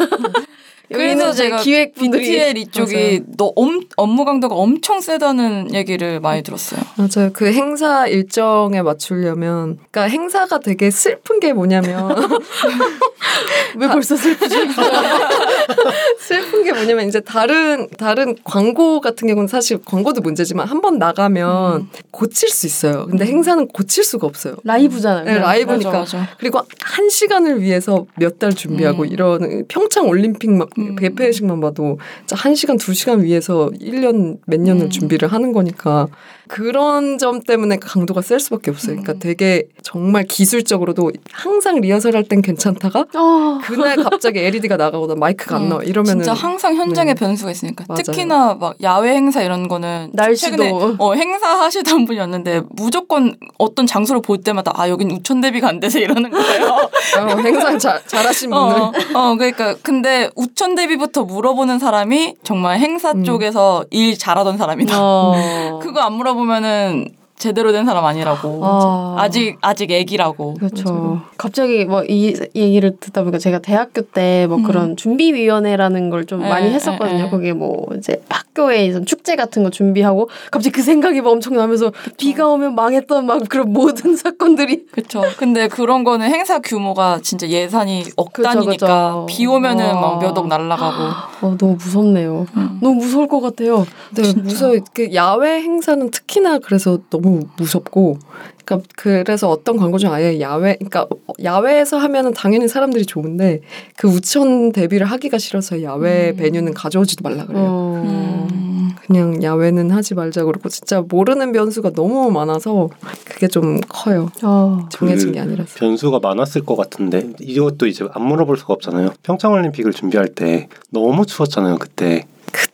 그래서 0.92 1.32
제가 1.32 1.58
기획분들이 1.58 2.24
BTL 2.24 2.58
이쪽이 2.58 3.22
너 3.38 3.52
엄, 3.56 3.82
업무 3.98 4.26
강도가 4.26 4.56
엄청 4.56 5.02
세다는 5.02 5.74
얘기를 5.74 6.20
많이 6.20 6.44
들었어요. 6.44 6.82
맞아요. 6.98 7.30
그 7.34 7.52
행사 7.54 8.08
일정에 8.08 8.82
맞추려면, 8.82 9.78
그러니까 9.92 10.04
행사가 10.12 10.60
되게 10.60 10.92
슬픈 10.92 11.40
게 11.40 11.54
뭐냐면 11.54 12.16
왜 13.78 13.88
벌써 13.88 14.16
슬프죠? 14.16 14.56
슬픈 16.20 16.64
게 16.64 16.74
뭐냐면 16.74 17.08
이제 17.08 17.20
다른 17.20 17.88
다른 17.98 18.36
광고 18.44 19.02
같은 19.02 19.28
경우는 19.28 19.48
사실 19.48 19.80
광고도 19.84 20.22
문제지만 20.22 20.68
한 20.68 20.82
번 20.82 20.98
나가면 20.98 21.90
고칠 22.10 22.50
수 22.50 22.66
있어요. 22.66 23.06
근데 23.06 23.24
행사는 23.24 23.68
고칠 23.68 24.04
수가 24.04 24.26
없어요. 24.26 24.56
라이브잖아요. 24.64 25.26
네. 25.26 25.38
라이브니까. 25.38 25.92
맞아, 25.92 26.18
맞아. 26.18 26.30
그리고 26.40 26.60
한 26.82 27.08
시간을 27.08 27.62
위해서 27.62 28.08
몇 28.18 28.40
달 28.42 28.56
준비하고 28.56 29.04
음. 29.04 29.08
이런 29.12 29.66
평창 29.68 30.08
올림픽 30.08 30.50
막 30.50 30.68
음. 30.90 30.96
개폐식만 30.96 31.60
봐도 31.62 31.98
진짜 32.20 32.36
한 32.36 32.56
시간 32.56 32.78
두 32.78 32.94
시간 32.94 33.24
위해서 33.24 33.70
1년 33.80 34.38
몇 34.46 34.60
년을 34.60 34.86
음. 34.86 34.90
준비를 34.90 35.32
하는 35.32 35.52
거니까 35.54 36.08
그런 36.48 37.18
점 37.18 37.42
때문에 37.42 37.78
강도가 37.78 38.22
셀 38.22 38.40
수밖에 38.40 38.72
없어요. 38.72 38.98
그러니까 38.98 39.14
음. 39.14 39.20
되게 39.20 39.64
정말 39.84 40.24
기술적으로 40.26 40.94
항상 41.32 41.80
리허설 41.80 42.16
할 42.16 42.24
땐 42.32 42.42
괜찮다가 42.42 43.06
아, 43.14 43.60
그날 43.64 43.96
갑자기 43.98 44.40
LED가 44.40 44.78
나가거나 44.78 45.16
마이크가 45.16 45.56
안 45.56 45.64
음, 45.64 45.70
나와 45.70 45.84
이러면은 45.84 46.24
진짜 46.24 46.34
항상 46.34 46.76
현장에 46.76 47.14
네. 47.14 47.20
변수가 47.20 47.52
있으니까 47.52 47.86
맞아요. 47.88 48.04
특히나 48.04 48.54
막 48.56 48.76
야외 48.82 49.14
행사 49.14 49.42
이런 49.42 49.68
거는 49.68 50.12
날씨도. 50.14 50.96
어, 50.98 51.14
행사 51.14 51.48
하시던 51.62 52.06
분이었는데 52.06 52.62
무조건 52.70 53.36
어떤 53.58 53.88
장소를 53.88 54.22
볼 54.22 54.38
때마다 54.42 54.72
아 54.76 54.88
여긴 54.90 55.12
우천 55.12 55.42
대비가 55.42 55.68
안 55.68 55.80
돼서 55.80 56.00
이러는 56.00 56.30
거예요. 56.30 56.66
어, 56.68 57.38
행사 57.40 57.78
잘 57.78 58.02
잘하신 58.06 58.50
분을 58.50 58.76
어, 58.76 58.92
어, 59.16 59.36
그러니까 59.36 59.76
근데 59.82 60.30
우천 60.36 60.71
대비부터 60.76 61.24
물어보는 61.24 61.80
사람이 61.80 62.36
정말 62.44 62.80
행사 62.80 63.12
음. 63.12 63.24
쪽에서 63.24 63.86
일 63.92 64.18
잘하던 64.18 64.58
사람이다. 64.58 64.96
어. 65.00 65.80
그거 65.82 66.02
안 66.02 66.14
물어보면은 66.14 67.21
제대로 67.42 67.72
된 67.72 67.86
사람 67.86 68.06
아니라고. 68.06 68.60
아. 68.64 69.16
아직 69.18 69.58
아직 69.62 69.90
애기라고. 69.92 70.54
그렇죠. 70.54 71.22
갑자기 71.38 71.86
뭐 71.86 72.04
이 72.08 72.36
얘기를 72.56 72.98
듣다 73.00 73.22
보니까 73.22 73.38
제가 73.38 73.60
대학교 73.60 74.02
때뭐 74.02 74.58
음. 74.58 74.64
그런 74.64 74.96
준비위원회라는 74.98 76.10
걸좀 76.10 76.44
에, 76.44 76.50
많이 76.50 76.68
에, 76.68 76.74
했었거든요. 76.74 77.26
에. 77.26 77.30
거기에 77.30 77.54
뭐 77.54 77.88
이제 77.98 78.22
학교에 78.30 78.86
있는 78.86 79.06
축제 79.06 79.36
같은 79.36 79.64
거 79.64 79.70
준비하고 79.70 80.30
갑자기 80.52 80.72
그 80.72 80.82
생각이 80.82 81.22
막 81.22 81.30
엄청 81.32 81.56
나면서 81.56 81.92
비가 82.18 82.48
오면 82.50 82.76
망했던 82.76 83.26
막 83.26 83.42
그런 83.50 83.72
모든 83.72 84.16
사건들이 84.18 84.88
그렇죠. 84.92 85.22
근데 85.38 85.68
그런 85.68 86.04
거는 86.04 86.28
행사 86.30 86.60
규모가 86.60 87.20
진짜 87.24 87.48
예산이 87.48 88.04
억 88.18 88.34
그쵸, 88.34 88.50
단위니까 88.50 88.76
그쵸. 88.78 89.26
비 89.30 89.46
오면은 89.46 89.86
와. 89.96 90.02
막몇 90.18 90.38
억 90.38 90.48
날라가고. 90.48 91.04
어, 91.48 91.58
너무 91.58 91.74
무섭네요. 91.76 92.46
음. 92.58 92.80
너무 92.82 92.96
무서울 92.96 93.28
것 93.28 93.40
같아요. 93.42 93.86
네, 94.16 94.34
무서워. 94.36 94.76
그 94.94 95.14
야외 95.14 95.62
행사는 95.62 96.12
특히나 96.12 96.60
그래서 96.60 97.00
너무 97.10 97.31
무섭고, 97.58 98.18
그러니까 98.64 98.88
그래서 98.96 99.50
어떤 99.50 99.78
광고 99.78 99.98
중 99.98 100.12
아예 100.14 100.40
야외, 100.40 100.76
그러니까 100.76 101.08
야외에서 101.44 101.98
하면은 101.98 102.34
당연히 102.34 102.68
사람들이 102.68 103.06
좋은데 103.06 103.62
그 103.98 104.08
우천 104.08 104.72
대비를 104.72 105.06
하기가 105.08 105.38
싫어서 105.38 105.84
야외 105.84 106.32
음. 106.32 106.36
베뉴는 106.38 106.74
가져오지도 106.74 107.24
말라 107.24 107.46
그래요. 107.46 107.64
어. 107.66 108.02
음. 108.04 108.92
그냥 109.08 109.44
야외는 109.44 109.92
하지 109.92 110.14
말자 110.16 110.44
그러고 110.46 110.70
진짜 110.70 111.02
모르는 111.02 111.52
변수가 111.52 111.92
너무 111.92 112.32
많아서 112.32 112.90
그게 113.26 113.48
좀 113.48 113.80
커요. 113.90 114.30
아. 114.42 114.88
정해진 114.90 115.30
그게 115.30 115.40
아니라서. 115.40 115.76
변수가 115.78 116.20
많았을 116.20 116.64
것 116.66 116.76
같은데 116.76 117.30
이것도 117.40 117.88
이제 117.88 118.06
안 118.14 118.26
물어볼 118.26 118.58
수가 118.58 118.74
없잖아요. 118.74 119.14
평창 119.24 119.54
올림픽을 119.54 119.92
준비할 119.92 120.30
때 120.30 120.68
너무 120.92 121.26
추웠잖아요. 121.26 121.78
그때 121.78 122.26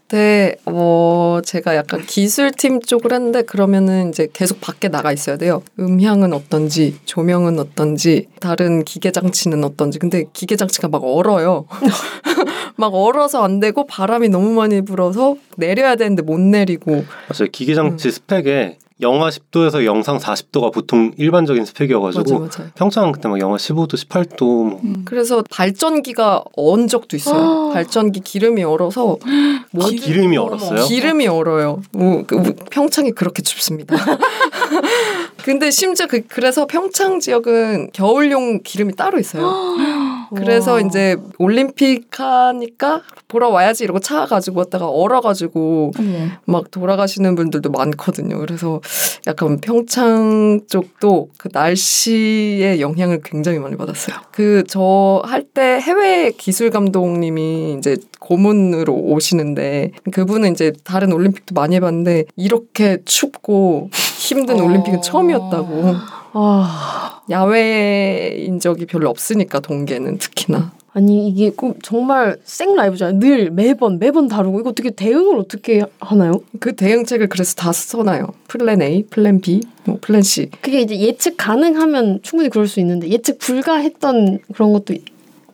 그때 0.07 0.55
어 0.65 1.41
제가 1.43 1.75
약간 1.75 2.01
기술팀 2.01 2.81
쪽을 2.81 3.11
했는데 3.11 3.41
그러면은 3.41 4.09
이제 4.09 4.29
계속 4.31 4.61
밖에 4.61 4.87
나가 4.87 5.11
있어야 5.11 5.37
돼요. 5.37 5.61
음향은 5.79 6.31
어떤지, 6.31 6.97
조명은 7.03 7.59
어떤지, 7.59 8.27
다른 8.39 8.85
기계 8.85 9.11
장치는 9.11 9.65
어떤지. 9.65 9.99
근데 9.99 10.23
기계 10.31 10.55
장치가 10.55 10.87
막 10.87 11.03
얼어요. 11.03 11.65
막 12.77 12.93
얼어서 12.93 13.43
안 13.43 13.59
되고 13.59 13.85
바람이 13.85 14.29
너무 14.29 14.51
많이 14.51 14.81
불어서 14.81 15.35
내려야 15.57 15.95
되는데 15.97 16.21
못 16.21 16.39
내리고 16.39 16.91
맞아요. 16.91 17.41
음. 17.41 17.47
기계 17.51 17.75
장치 17.75 18.09
스펙에 18.09 18.77
영하 18.99 19.29
10도에서 19.29 19.85
영상 19.85 20.17
40도가 20.17 20.73
보통 20.73 21.11
일반적인 21.17 21.65
스펙이어가지고 21.65 22.39
맞아 22.39 22.59
맞아요. 22.59 22.71
평창은 22.75 23.11
그때 23.11 23.27
막 23.27 23.39
영하 23.39 23.57
15도, 23.57 23.93
18도 23.93 24.43
뭐 24.45 24.81
음. 24.83 25.03
그래서 25.05 25.43
발전기가 25.51 26.43
언 26.55 26.87
적도 26.87 27.15
있어요. 27.15 27.71
발전기 27.73 28.21
기름이 28.21 28.63
얼어서 28.63 29.17
뭐 29.71 29.89
기름이 29.89 30.37
얼었어요? 30.37 30.85
기름이 30.85 31.27
얼어요. 31.27 31.81
뭐, 31.91 32.23
그, 32.25 32.35
뭐 32.35 32.53
평창이 32.71 33.11
그렇게 33.11 33.43
춥습니다. 33.43 33.95
근데 35.43 35.69
심지어 35.71 36.07
그, 36.07 36.21
그래서 36.27 36.65
평창 36.65 37.19
지역은 37.19 37.91
겨울용 37.93 38.61
기름이 38.63 38.95
따로 38.95 39.19
있어요. 39.19 39.45
그래서 40.35 40.73
와. 40.73 40.79
이제 40.81 41.15
올림픽 41.39 42.07
하니까 42.19 43.01
보러 43.27 43.49
와야지 43.49 43.83
이러고 43.83 43.99
차 43.99 44.25
가지고 44.25 44.59
왔다가 44.59 44.87
얼어가지고 44.89 45.91
어머. 45.97 46.13
막 46.45 46.71
돌아가시는 46.71 47.35
분들도 47.35 47.69
많거든요. 47.69 48.37
그래서 48.39 48.81
약간 49.27 49.59
평창 49.59 50.61
쪽도 50.69 51.29
그 51.37 51.49
날씨의 51.51 52.79
영향을 52.81 53.21
굉장히 53.23 53.59
많이 53.59 53.75
받았어요. 53.75 54.15
그 54.31 54.63
저 54.67 55.21
할 55.25 55.43
때 55.53 55.79
해외 55.79 56.31
기술 56.37 56.69
감독님이 56.69 57.75
이제 57.77 57.95
고문으로 58.19 58.93
오시는데 58.93 59.91
그분은 60.11 60.51
이제 60.51 60.73
다른 60.83 61.11
올림픽도 61.13 61.53
많이 61.55 61.75
해봤는데 61.75 62.25
이렇게 62.35 62.97
춥고 63.05 63.89
힘든 64.19 64.59
어. 64.59 64.63
올림픽은 64.65 65.01
처음이었다고. 65.01 65.95
아. 66.33 67.21
야외인 67.29 68.59
적이 68.59 68.85
별로 68.85 69.09
없으니까 69.09 69.59
동계는 69.59 70.17
특히나. 70.17 70.71
아니 70.93 71.27
이게 71.27 71.51
꼭 71.51 71.77
정말 71.83 72.37
생 72.43 72.73
라이브잖아요. 72.75 73.19
늘 73.19 73.51
매번 73.51 73.99
매번 73.99 74.27
다르고 74.27 74.59
이거 74.61 74.69
어떻게 74.69 74.89
대응을 74.89 75.37
어떻게 75.37 75.83
하나요? 75.99 76.41
그 76.59 76.75
대응책을 76.75 77.27
그래서 77.29 77.53
다 77.55 77.71
써놔요. 77.71 78.27
플랜 78.47 78.81
A, 78.81 79.03
플랜 79.03 79.39
B, 79.41 79.61
뭐 79.85 79.99
플랜 80.01 80.23
C. 80.23 80.49
그게 80.61 80.81
이제 80.81 80.97
예측 80.99 81.37
가능하면 81.37 82.19
충분히 82.23 82.49
그럴 82.49 82.67
수 82.67 82.79
있는데 82.79 83.09
예측 83.09 83.37
불가했던 83.37 84.39
그런 84.53 84.73
것도 84.73 84.93
있- 84.93 85.03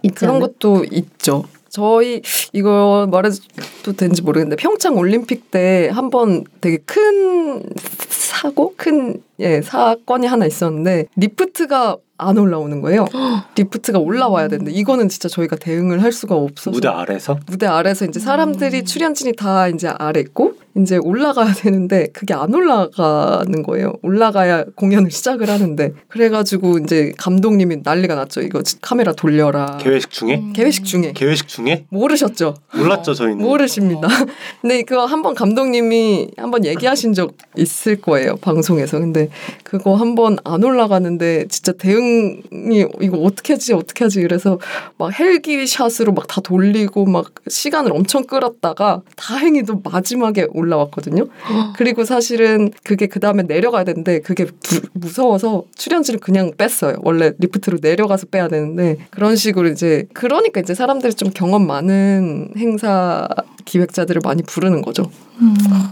있지 0.04 0.16
그런? 0.16 0.40
것도 0.40 0.86
있죠. 0.92 1.44
저희 1.70 2.22
이거 2.54 3.08
말해도 3.12 3.94
되는지 3.98 4.22
모르겠는데 4.22 4.56
평창 4.62 4.96
올림픽 4.96 5.50
때 5.52 5.90
한 5.92 6.10
번 6.10 6.44
되게 6.62 6.78
큰 6.86 7.64
사고, 8.08 8.74
큰 8.78 9.22
예, 9.44 9.62
사건이 9.62 10.26
하나 10.26 10.46
있었는데 10.46 11.06
리프트가 11.16 11.98
안 12.18 12.38
올라오는 12.38 12.80
거예요. 12.82 13.06
리프트가 13.58 14.00
올라와야 14.00 14.48
되는데 14.48 14.72
이거는 14.72 15.10
진짜 15.10 15.28
저희가 15.28 15.56
대응을 15.58 16.02
할 16.04 16.12
수가 16.12 16.36
없어서 16.36 16.72
무대 16.72 16.88
아래서 16.88 17.38
무대 17.48 17.66
아래서 17.66 18.06
이제 18.06 18.20
사람들이 18.20 18.86
출연진이 18.86 19.34
다 19.36 19.68
이제 19.68 19.88
아래 19.90 20.20
있고 20.22 20.54
이제 20.78 20.98
올라가야 20.98 21.54
되는데 21.58 22.08
그게 22.14 22.34
안 22.34 22.54
올라가는 22.54 23.64
거예요. 23.64 23.94
올라가야 24.04 24.66
공연을 24.76 25.12
시작을 25.12 25.50
하는데 25.50 25.94
그래가지고 26.08 26.78
이제 26.80 27.14
감독님이 27.18 27.78
난리가 27.84 28.16
났죠. 28.16 28.42
이거 28.42 28.62
카메라 28.82 29.12
돌려라. 29.12 29.78
개회식 29.82 30.12
중에 30.12 30.36
음. 30.36 30.54
개회식 30.54 30.86
중에 30.86 31.12
개회식 31.14 31.48
중에 31.48 31.86
모르셨죠? 31.90 32.54
몰랐죠 32.76 33.14
저희는. 33.16 33.40
모르십니다. 33.44 34.08
근데 34.62 34.84
그거 34.84 35.06
한번 35.06 35.34
감독님이 35.36 36.30
한번 36.38 36.64
얘기하신 36.64 37.14
적 37.14 37.34
있을 37.58 38.00
거예요 38.00 38.36
방송에서. 38.38 39.00
근데 39.00 39.30
그거 39.64 39.96
한번 39.96 40.38
안 40.44 40.64
올라가는데 40.64 41.48
진짜 41.48 41.72
대응이 41.74 42.86
이거 43.02 43.18
어떻게 43.18 43.54
하지 43.54 43.74
어떻게 43.74 44.04
하지 44.04 44.22
그래서 44.22 44.60
막 44.98 45.18
헬기 45.20 45.66
샷으로 45.68 46.14
막 46.14 46.24
다 46.28 46.42
돌리고 46.42 47.06
막 47.06 47.32
시간을 47.48 47.92
엄청 47.92 48.24
끌었다가 48.24 49.02
다행히도 49.18 49.82
마지막에 49.84 50.48
올라왔거든요. 50.52 51.26
그리고 51.78 52.06
사실은 52.06 52.72
그게 52.84 53.08
그 53.08 53.20
다음에 53.20 53.44
내려가야 53.44 53.84
되는데 53.84 54.20
그게 54.20 54.46
부- 54.46 54.82
무서워서 54.94 55.66
출연진을 55.76 56.20
그냥 56.22 56.52
뺐어요. 56.58 56.96
원래 57.04 57.34
리프트로 57.40 57.80
내려가서 57.82 58.28
빼야 58.28 58.48
되는데 58.48 58.98
그런 59.12 59.36
식으로 59.36 59.68
이제 59.70 60.06
그러니까 60.14 60.62
이제 60.62 60.74
사람들이 60.74 61.14
좀 61.14 61.30
경험 61.36 61.68
많은 61.68 62.54
행사 62.58 63.28
기획자들을 63.66 64.22
많이 64.24 64.42
부르는 64.44 64.82
거죠. 64.82 65.04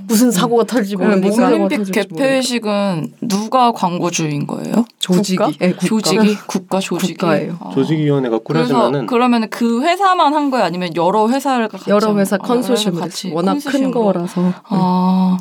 무슨 0.07 0.31
사고가 0.31 0.63
터질지 0.63 0.97
네, 0.97 1.31
사고가 1.31 1.47
올림픽 1.49 1.91
개폐식은 1.91 3.13
누가 3.21 3.71
광고주인 3.71 4.45
거예요? 4.45 4.85
조직이, 4.99 5.37
국가? 5.37 5.51
예, 5.61 5.71
국가. 5.71 5.85
조직이 5.87 6.35
국가 6.47 6.79
조직이 6.79 7.13
국가예요. 7.15 7.57
아. 7.59 7.71
조직위원회가 7.73 8.39
그래서 8.45 8.67
꾸려지면은 8.73 9.05
그러면 9.07 9.49
그 9.49 9.81
회사만 9.81 10.33
한 10.33 10.51
거예요? 10.51 10.65
아니면 10.65 10.95
여러 10.95 11.27
회사를 11.27 11.67
같이 11.67 11.89
여러 11.89 12.09
한 12.09 12.19
회사 12.19 12.37
컨소시엄을 12.37 12.99
같이 13.01 13.31
워낙 13.31 13.53
큰 13.53 13.61
컨소시엄으로. 13.61 14.03
거라서 14.03 14.53
아 14.65 15.37